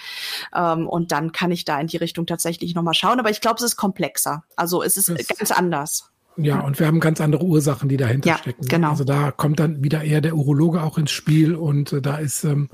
ähm, 0.55 0.87
und 0.87 1.11
dann 1.11 1.33
kann 1.33 1.51
ich 1.51 1.65
da 1.65 1.77
in 1.77 1.87
die 1.87 1.97
Richtung 1.97 2.25
tatsächlich 2.25 2.73
noch 2.73 2.83
mal 2.83 2.93
schauen. 2.93 3.19
Aber 3.19 3.29
ich 3.29 3.41
glaube, 3.41 3.57
es 3.57 3.63
ist 3.63 3.75
komplexer. 3.75 4.45
Also 4.55 4.81
es 4.81 4.95
ist 4.95 5.09
das 5.09 5.27
ganz 5.27 5.51
anders. 5.51 6.09
Ja, 6.37 6.61
und 6.61 6.79
wir 6.79 6.87
haben 6.87 7.01
ganz 7.01 7.19
andere 7.19 7.43
Ursachen, 7.43 7.89
die 7.89 7.97
dahinter 7.97 8.29
ja, 8.29 8.37
stecken. 8.37 8.65
Genau. 8.65 8.91
Also 8.91 9.03
da 9.03 9.31
kommt 9.31 9.59
dann 9.59 9.83
wieder 9.83 10.05
eher 10.05 10.21
der 10.21 10.37
Urologe 10.37 10.81
auch 10.81 10.97
ins 10.97 11.11
Spiel 11.11 11.53
und 11.53 11.91
äh, 11.91 12.01
da 12.01 12.15
ist 12.15 12.45
ähm, 12.45 12.69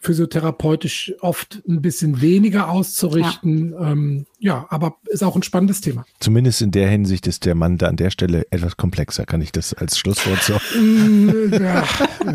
physiotherapeutisch 0.00 1.12
oft 1.20 1.62
ein 1.68 1.82
bisschen 1.82 2.20
weniger 2.20 2.70
auszurichten. 2.70 3.72
Ja. 3.72 3.92
Ähm, 3.92 4.26
ja, 4.38 4.66
aber 4.70 4.96
ist 5.06 5.22
auch 5.22 5.36
ein 5.36 5.42
spannendes 5.42 5.82
Thema. 5.82 6.06
Zumindest 6.20 6.62
in 6.62 6.70
der 6.70 6.88
Hinsicht 6.88 7.26
ist 7.26 7.44
der 7.44 7.54
Mann 7.54 7.76
da 7.76 7.88
an 7.88 7.96
der 7.96 8.10
Stelle 8.10 8.46
etwas 8.50 8.78
komplexer. 8.78 9.26
Kann 9.26 9.42
ich 9.42 9.52
das 9.52 9.74
als 9.74 9.98
Schlusswort 9.98 10.42
so? 10.42 10.54
Mm, 10.78 11.52
ja, 11.52 11.84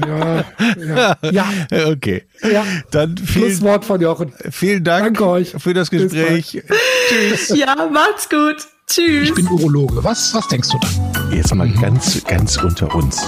ja, 0.07 0.45
ja, 0.83 1.17
ja. 1.31 1.87
Okay. 1.87 2.23
Ja. 2.43 2.63
Dann 2.91 3.17
vielen, 3.17 3.49
Schlusswort 3.49 3.83
von 3.83 3.99
Jochen. 3.99 4.31
Vielen 4.51 4.83
Dank 4.83 5.05
Danke 5.05 5.27
euch. 5.27 5.55
für 5.57 5.73
das 5.73 5.89
Gespräch. 5.89 6.61
Tschüss. 7.09 7.49
Ja, 7.57 7.89
macht's 7.91 8.29
gut. 8.29 8.57
Tschüss. 8.87 9.29
Ich 9.29 9.33
bin 9.33 9.47
Urologe. 9.47 10.03
Was, 10.03 10.33
was 10.35 10.47
denkst 10.47 10.69
du 10.69 10.77
da? 10.79 11.35
Jetzt 11.35 11.53
mal 11.55 11.69
ganz, 11.69 12.23
ganz 12.25 12.57
unter 12.57 12.93
uns. 12.93 13.27